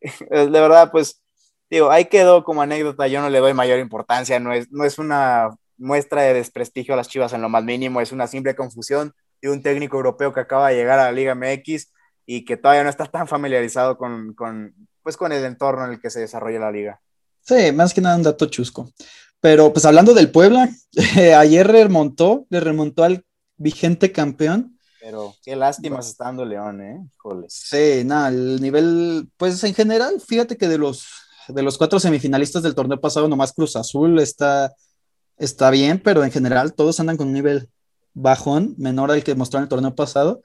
de 0.00 0.48
verdad, 0.50 0.90
pues, 0.90 1.22
digo, 1.70 1.92
ahí 1.92 2.06
quedó 2.06 2.42
como 2.42 2.62
anécdota, 2.62 3.06
yo 3.06 3.20
no 3.20 3.30
le 3.30 3.38
doy 3.38 3.54
mayor 3.54 3.78
importancia, 3.78 4.40
no 4.40 4.52
es, 4.52 4.68
no 4.72 4.84
es 4.84 4.98
una 4.98 5.50
muestra 5.76 6.22
de 6.22 6.34
desprestigio 6.34 6.94
a 6.94 6.96
las 6.96 7.08
Chivas 7.08 7.32
en 7.34 7.42
lo 7.42 7.48
más 7.48 7.62
mínimo, 7.62 8.00
es 8.00 8.10
una 8.10 8.26
simple 8.26 8.56
confusión 8.56 9.14
de 9.40 9.48
un 9.48 9.62
técnico 9.62 9.96
europeo 9.96 10.32
que 10.32 10.40
acaba 10.40 10.70
de 10.70 10.74
llegar 10.74 10.98
a 10.98 11.04
la 11.04 11.12
Liga 11.12 11.36
MX 11.36 11.92
y 12.26 12.44
que 12.44 12.56
todavía 12.56 12.82
no 12.82 12.90
está 12.90 13.06
tan 13.06 13.28
familiarizado 13.28 13.96
con, 13.96 14.34
con, 14.34 14.74
pues, 15.04 15.16
con 15.16 15.30
el 15.30 15.44
entorno 15.44 15.84
en 15.84 15.92
el 15.92 16.00
que 16.00 16.10
se 16.10 16.18
desarrolla 16.18 16.58
la 16.58 16.72
liga. 16.72 17.00
Sí, 17.40 17.70
más 17.72 17.94
que 17.94 18.00
nada 18.00 18.16
un 18.16 18.22
dato 18.24 18.46
chusco. 18.46 18.90
Pero 19.38 19.72
pues 19.72 19.84
hablando 19.84 20.14
del 20.14 20.30
Puebla, 20.30 20.70
ayer 21.38 21.66
remontó, 21.66 22.46
le 22.48 22.60
remontó 22.60 23.04
al 23.04 23.24
vigente 23.58 24.10
campeón. 24.10 24.78
Pero 25.00 25.34
qué 25.44 25.54
lástima 25.54 26.00
se 26.00 26.12
está 26.12 26.24
dando 26.24 26.46
León, 26.46 26.80
¿eh? 26.80 27.06
Sí, 27.48 28.02
nada, 28.06 28.28
el 28.28 28.62
nivel, 28.62 29.28
pues 29.36 29.62
en 29.62 29.74
general, 29.74 30.18
fíjate 30.26 30.56
que 30.56 30.66
de 30.66 30.78
los, 30.78 31.06
de 31.48 31.62
los 31.62 31.76
cuatro 31.76 32.00
semifinalistas 32.00 32.62
del 32.62 32.74
torneo 32.74 32.98
pasado, 32.98 33.28
nomás 33.28 33.52
Cruz 33.52 33.76
Azul 33.76 34.18
está, 34.18 34.72
está 35.36 35.68
bien, 35.68 36.00
pero 36.02 36.24
en 36.24 36.32
general 36.32 36.72
todos 36.72 36.98
andan 37.00 37.18
con 37.18 37.26
un 37.28 37.34
nivel 37.34 37.68
bajón, 38.14 38.74
menor 38.78 39.10
al 39.10 39.22
que 39.22 39.34
mostró 39.34 39.58
en 39.58 39.64
el 39.64 39.68
torneo 39.68 39.94
pasado. 39.94 40.40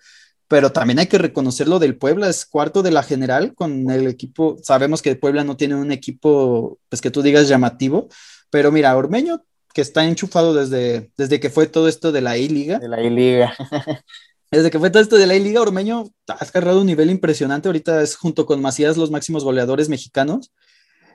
Pero 0.49 0.71
también 0.71 0.99
hay 0.99 1.07
que 1.07 1.19
reconocer 1.19 1.67
lo 1.67 1.79
del 1.79 1.95
Puebla, 1.95 2.27
es 2.27 2.45
cuarto 2.45 2.81
de 2.81 2.91
la 2.91 3.03
general 3.03 3.53
con 3.53 3.89
el 3.91 4.07
equipo. 4.07 4.57
Sabemos 4.63 5.01
que 5.01 5.15
Puebla 5.15 5.45
no 5.45 5.55
tiene 5.55 5.75
un 5.75 5.91
equipo, 5.91 6.79
pues 6.89 7.01
que 7.01 7.12
tú 7.12 7.21
digas 7.21 7.47
llamativo, 7.47 8.09
pero 8.49 8.71
mira, 8.71 8.97
Ormeño, 8.97 9.43
que 9.73 9.81
está 9.81 10.03
enchufado 10.03 10.53
desde, 10.53 11.12
desde 11.17 11.39
que 11.39 11.51
fue 11.51 11.67
todo 11.67 11.88
esto 11.88 12.12
de 12.12 12.21
la 12.21 12.38
I-Liga. 12.38 12.79
De 12.79 12.89
la 12.89 13.01
I-Liga. 13.01 13.53
desde 14.51 14.71
que 14.71 14.79
fue 14.79 14.89
todo 14.89 15.03
esto 15.03 15.17
de 15.17 15.27
la 15.27 15.35
I-Liga, 15.35 15.62
Ormeño 15.62 16.05
ha 16.27 16.33
agarrado 16.33 16.81
un 16.81 16.88
nivel 16.88 17.12
impresionante. 17.12 17.69
Ahorita 17.69 18.01
es 18.01 18.15
junto 18.15 18.45
con 18.45 18.62
Macías 18.62 18.97
los 18.97 19.12
máximos 19.12 19.43
goleadores 19.43 19.88
mexicanos. 19.88 20.51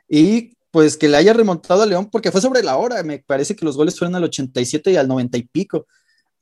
Y 0.08 0.56
pues 0.70 0.96
que 0.96 1.08
le 1.08 1.16
haya 1.16 1.32
remontado 1.32 1.82
a 1.82 1.86
León, 1.86 2.08
porque 2.10 2.30
fue 2.30 2.40
sobre 2.40 2.62
la 2.62 2.76
hora. 2.76 3.02
Me 3.02 3.18
parece 3.18 3.56
que 3.56 3.64
los 3.64 3.76
goles 3.76 3.98
fueron 3.98 4.14
al 4.14 4.24
87 4.24 4.92
y 4.92 4.96
al 4.96 5.08
90 5.08 5.38
y 5.38 5.42
pico. 5.42 5.86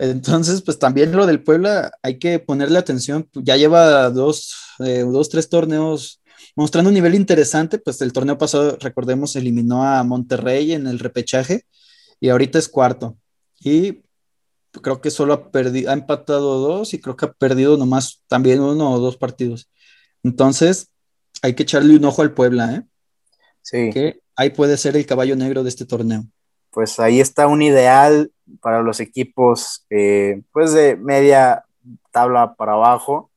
Entonces, 0.02 0.62
pues 0.62 0.80
también 0.80 1.12
lo 1.12 1.26
del 1.26 1.44
Puebla 1.44 1.92
hay 2.02 2.18
que 2.18 2.40
ponerle 2.40 2.76
atención. 2.76 3.28
Ya 3.34 3.56
lleva 3.56 4.10
dos, 4.10 4.52
eh, 4.80 5.04
dos 5.08 5.28
tres 5.28 5.48
torneos 5.48 6.20
mostrando 6.56 6.88
un 6.88 6.94
nivel 6.94 7.14
interesante, 7.14 7.78
pues 7.78 8.02
el 8.02 8.12
torneo 8.12 8.36
pasado, 8.36 8.76
recordemos, 8.80 9.36
eliminó 9.36 9.84
a 9.84 10.02
Monterrey 10.02 10.72
en 10.72 10.88
el 10.88 10.98
repechaje 10.98 11.66
y 12.18 12.30
ahorita 12.30 12.58
es 12.58 12.68
cuarto. 12.68 13.16
Y 13.60 14.02
creo 14.72 15.00
que 15.00 15.12
solo 15.12 15.34
ha, 15.34 15.50
perdido, 15.52 15.92
ha 15.92 15.94
empatado 15.94 16.58
dos 16.58 16.94
y 16.94 17.00
creo 17.00 17.14
que 17.16 17.26
ha 17.26 17.32
perdido 17.32 17.76
nomás 17.76 18.24
también 18.26 18.58
uno 18.58 18.90
o 18.90 18.98
dos 18.98 19.16
partidos. 19.16 19.70
Entonces, 20.24 20.88
hay 21.42 21.54
que 21.54 21.62
echarle 21.62 21.94
un 21.94 22.04
ojo 22.04 22.22
al 22.22 22.34
Puebla, 22.34 22.74
¿eh? 22.74 22.82
Sí. 23.62 23.90
Que 23.92 24.20
ahí 24.34 24.50
puede 24.50 24.76
ser 24.78 24.96
el 24.96 25.06
caballo 25.06 25.36
negro 25.36 25.62
de 25.62 25.68
este 25.68 25.84
torneo. 25.86 26.26
Pues 26.72 26.98
ahí 26.98 27.20
está 27.20 27.46
un 27.46 27.62
ideal 27.62 28.32
para 28.60 28.82
los 28.82 29.00
equipos, 29.00 29.86
eh, 29.90 30.42
pues 30.52 30.72
de 30.72 30.96
media 30.96 31.64
tabla 32.10 32.54
para 32.54 32.72
abajo 32.72 33.30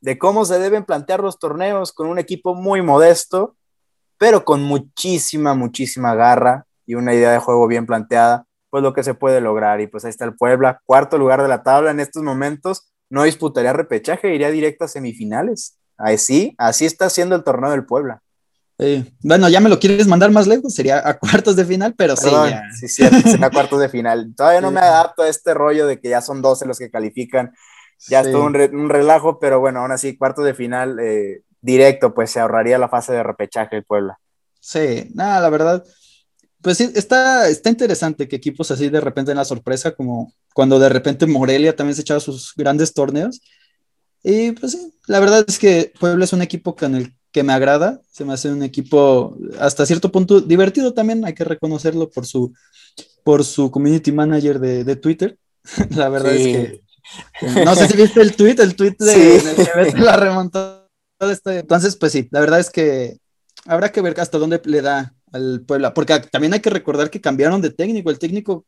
de 0.00 0.18
cómo 0.18 0.44
se 0.44 0.58
deben 0.58 0.84
plantear 0.84 1.20
los 1.20 1.38
torneos 1.38 1.92
con 1.92 2.06
un 2.06 2.18
equipo 2.18 2.54
muy 2.54 2.82
modesto, 2.82 3.56
pero 4.16 4.44
con 4.44 4.62
muchísima, 4.62 5.54
muchísima 5.54 6.14
garra 6.14 6.66
y 6.86 6.94
una 6.94 7.14
idea 7.14 7.32
de 7.32 7.38
juego 7.38 7.66
bien 7.66 7.86
planteada, 7.86 8.46
pues 8.70 8.82
lo 8.82 8.92
que 8.92 9.02
se 9.02 9.14
puede 9.14 9.40
lograr. 9.40 9.80
Y 9.80 9.86
pues 9.86 10.04
ahí 10.04 10.10
está 10.10 10.24
el 10.24 10.36
Puebla, 10.36 10.80
cuarto 10.84 11.18
lugar 11.18 11.42
de 11.42 11.48
la 11.48 11.62
tabla 11.62 11.90
en 11.90 12.00
estos 12.00 12.22
momentos, 12.22 12.92
no 13.10 13.24
disputaría 13.24 13.72
repechaje, 13.72 14.34
iría 14.34 14.50
directo 14.50 14.84
a 14.84 14.88
semifinales. 14.88 15.78
Así, 15.96 16.54
así 16.58 16.84
está 16.84 17.06
haciendo 17.06 17.34
el 17.34 17.44
torneo 17.44 17.70
del 17.70 17.84
Puebla. 17.84 18.22
Bueno, 19.22 19.48
ya 19.48 19.60
me 19.60 19.68
lo 19.68 19.78
quieres 19.78 20.06
mandar 20.06 20.30
más 20.30 20.46
lejos, 20.46 20.74
sería 20.74 21.06
a 21.06 21.18
cuartos 21.18 21.56
de 21.56 21.64
final, 21.64 21.94
pero 21.96 22.16
sí. 22.16 22.30
Ya. 22.30 22.62
Sí, 22.78 22.88
sí, 22.88 23.02
a 23.42 23.50
cuartos 23.50 23.80
de 23.80 23.88
final. 23.88 24.34
Todavía 24.36 24.60
no 24.60 24.70
me 24.70 24.80
adapto 24.80 25.22
a 25.22 25.28
este 25.28 25.54
rollo 25.54 25.86
de 25.86 26.00
que 26.00 26.08
ya 26.08 26.20
son 26.20 26.42
12 26.42 26.66
los 26.66 26.78
que 26.78 26.90
califican 26.90 27.52
ya 28.06 28.20
es 28.20 28.30
todo 28.30 28.44
un, 28.44 28.54
relajo, 28.54 29.38
pero 29.40 29.60
bueno, 29.60 29.80
aún 29.80 29.90
así, 29.90 30.16
cuarto 30.16 30.42
de 30.42 30.54
final 30.54 30.98
eh, 31.00 31.42
directo, 31.60 32.14
pues 32.14 32.30
se 32.30 32.40
ahorraría 32.40 32.78
la 32.78 32.88
fase 32.88 33.12
de 33.12 33.22
repechaje 33.22 33.76
el 33.76 33.84
Puebla. 33.84 34.18
Sí, 34.60 35.10
nada, 35.14 35.40
la 35.40 35.50
verdad, 35.50 35.84
pues 36.62 36.76
sí, 36.76 36.90
está, 36.94 37.48
está 37.48 37.70
interesante 37.70 38.28
que 38.28 38.36
equipos 38.36 38.70
así 38.70 38.88
de 38.88 39.00
repente 39.00 39.32
en 39.32 39.38
la 39.38 39.44
sorpresa, 39.44 39.94
como 39.94 40.32
cuando 40.54 40.78
de 40.78 40.88
repente 40.88 41.26
Morelia 41.26 41.74
también 41.74 41.96
se 41.96 42.02
echaba 42.02 42.20
sus 42.20 42.54
grandes 42.56 42.94
torneos. 42.94 43.40
Y 44.22 44.52
pues 44.52 44.72
sí, 44.72 44.92
la 45.06 45.20
verdad 45.20 45.44
es 45.46 45.58
que 45.58 45.92
Puebla 45.98 46.24
es 46.24 46.32
un 46.32 46.42
equipo 46.42 46.74
con 46.74 46.94
el 46.94 47.14
que 47.38 47.44
me 47.44 47.52
agrada, 47.52 48.00
se 48.10 48.24
me 48.24 48.32
hace 48.32 48.50
un 48.50 48.64
equipo 48.64 49.36
hasta 49.60 49.86
cierto 49.86 50.10
punto 50.10 50.40
divertido 50.40 50.92
también, 50.92 51.24
hay 51.24 51.34
que 51.34 51.44
reconocerlo 51.44 52.10
por 52.10 52.26
su, 52.26 52.52
por 53.22 53.44
su 53.44 53.70
community 53.70 54.10
manager 54.10 54.58
de, 54.58 54.82
de 54.82 54.96
Twitter. 54.96 55.38
la 55.90 56.08
verdad 56.08 56.34
es 56.34 56.42
que 56.42 56.82
no 57.64 57.76
sé 57.76 57.86
si 57.86 57.96
viste 57.96 58.20
el 58.20 58.34
tweet, 58.34 58.56
el 58.58 58.74
tweet 58.74 58.96
de, 58.98 59.92
que 59.94 60.00
la 60.00 60.16
remontó. 60.16 60.90
Este. 61.20 61.60
Entonces, 61.60 61.94
pues 61.94 62.10
sí, 62.10 62.26
la 62.32 62.40
verdad 62.40 62.58
es 62.58 62.70
que 62.70 63.18
habrá 63.66 63.92
que 63.92 64.00
ver 64.00 64.18
hasta 64.20 64.38
dónde 64.38 64.60
le 64.64 64.82
da 64.82 65.14
al 65.30 65.60
Puebla, 65.60 65.94
porque 65.94 66.18
también 66.18 66.54
hay 66.54 66.60
que 66.60 66.70
recordar 66.70 67.10
que 67.10 67.20
cambiaron 67.20 67.62
de 67.62 67.70
técnico, 67.70 68.10
el 68.10 68.18
técnico, 68.18 68.66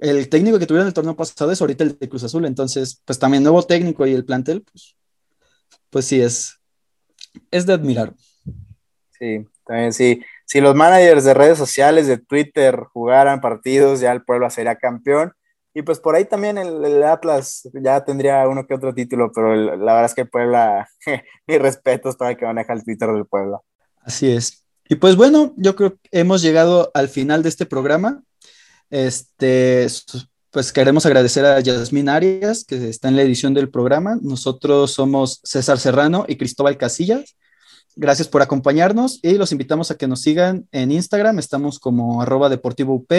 el 0.00 0.30
técnico 0.30 0.58
que 0.58 0.66
tuvieron 0.66 0.88
el 0.88 0.94
torneo 0.94 1.16
pasado 1.16 1.52
es 1.52 1.60
ahorita 1.60 1.84
el 1.84 1.98
de 1.98 2.08
Cruz 2.08 2.24
Azul, 2.24 2.46
entonces, 2.46 3.02
pues 3.04 3.18
también 3.18 3.42
nuevo 3.42 3.62
técnico 3.62 4.06
y 4.06 4.14
el 4.14 4.24
plantel, 4.24 4.62
pues, 4.62 4.96
pues 5.90 6.06
sí, 6.06 6.22
es, 6.22 6.60
es 7.50 7.66
de 7.66 7.72
admirar. 7.72 8.14
Sí, 9.18 9.46
también 9.66 9.92
sí. 9.92 10.22
Si 10.44 10.60
los 10.60 10.74
managers 10.74 11.24
de 11.24 11.34
redes 11.34 11.58
sociales, 11.58 12.06
de 12.06 12.18
Twitter, 12.18 12.76
jugaran 12.92 13.40
partidos, 13.40 14.00
ya 14.00 14.12
el 14.12 14.24
Puebla 14.24 14.50
sería 14.50 14.76
campeón. 14.76 15.32
Y 15.72 15.82
pues 15.82 15.98
por 15.98 16.14
ahí 16.14 16.24
también 16.24 16.56
el, 16.56 17.02
Atlas 17.02 17.68
ya 17.74 18.04
tendría 18.04 18.46
uno 18.48 18.64
que 18.66 18.74
otro 18.74 18.94
título, 18.94 19.32
pero 19.34 19.56
la 19.56 19.76
verdad 19.76 20.04
es 20.04 20.14
que 20.14 20.24
Puebla, 20.24 20.88
mis 21.46 21.58
respetos 21.58 22.16
para 22.16 22.32
el 22.32 22.36
que 22.36 22.46
maneja 22.46 22.72
el 22.72 22.84
Twitter 22.84 23.10
del 23.10 23.26
Puebla. 23.26 23.58
Así 24.02 24.30
es. 24.30 24.64
Y 24.88 24.96
pues 24.96 25.16
bueno, 25.16 25.52
yo 25.56 25.74
creo 25.74 25.96
que 25.96 26.08
hemos 26.12 26.42
llegado 26.42 26.90
al 26.94 27.08
final 27.08 27.42
de 27.42 27.48
este 27.48 27.66
programa. 27.66 28.22
Este, 28.90 29.86
pues 30.54 30.72
queremos 30.72 31.04
agradecer 31.04 31.44
a 31.44 31.58
Yasmín 31.58 32.08
Arias, 32.08 32.64
que 32.64 32.88
está 32.88 33.08
en 33.08 33.16
la 33.16 33.22
edición 33.22 33.54
del 33.54 33.70
programa. 33.70 34.18
Nosotros 34.22 34.92
somos 34.92 35.40
César 35.42 35.80
Serrano 35.80 36.26
y 36.28 36.36
Cristóbal 36.36 36.78
Casillas. 36.78 37.36
Gracias 37.96 38.28
por 38.28 38.40
acompañarnos 38.40 39.18
y 39.20 39.32
los 39.34 39.50
invitamos 39.50 39.90
a 39.90 39.96
que 39.96 40.06
nos 40.06 40.22
sigan 40.22 40.68
en 40.70 40.92
Instagram. 40.92 41.40
Estamos 41.40 41.80
como 41.80 42.22
arroba 42.22 42.48
deportivo 42.48 42.94
UP 42.94 43.12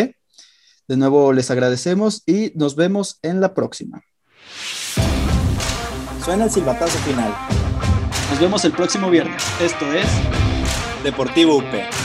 de 0.88 0.98
nuevo 0.98 1.34
les 1.34 1.52
agradecemos 1.52 2.24
y 2.26 2.54
nos 2.56 2.78
vemos 2.78 3.20
en 3.22 3.42
la 3.42 3.54
próxima. 3.54 4.02
Suena 6.24 6.46
el 6.46 6.52
silbatazo 6.52 6.98
final. 7.00 7.34
Nos 8.32 8.40
vemos 8.40 8.64
el 8.64 8.72
próximo 8.72 9.10
viernes. 9.10 9.44
Esto 9.60 9.92
es 9.94 10.08
Deportivo 11.04 11.58
UP. 11.58 12.05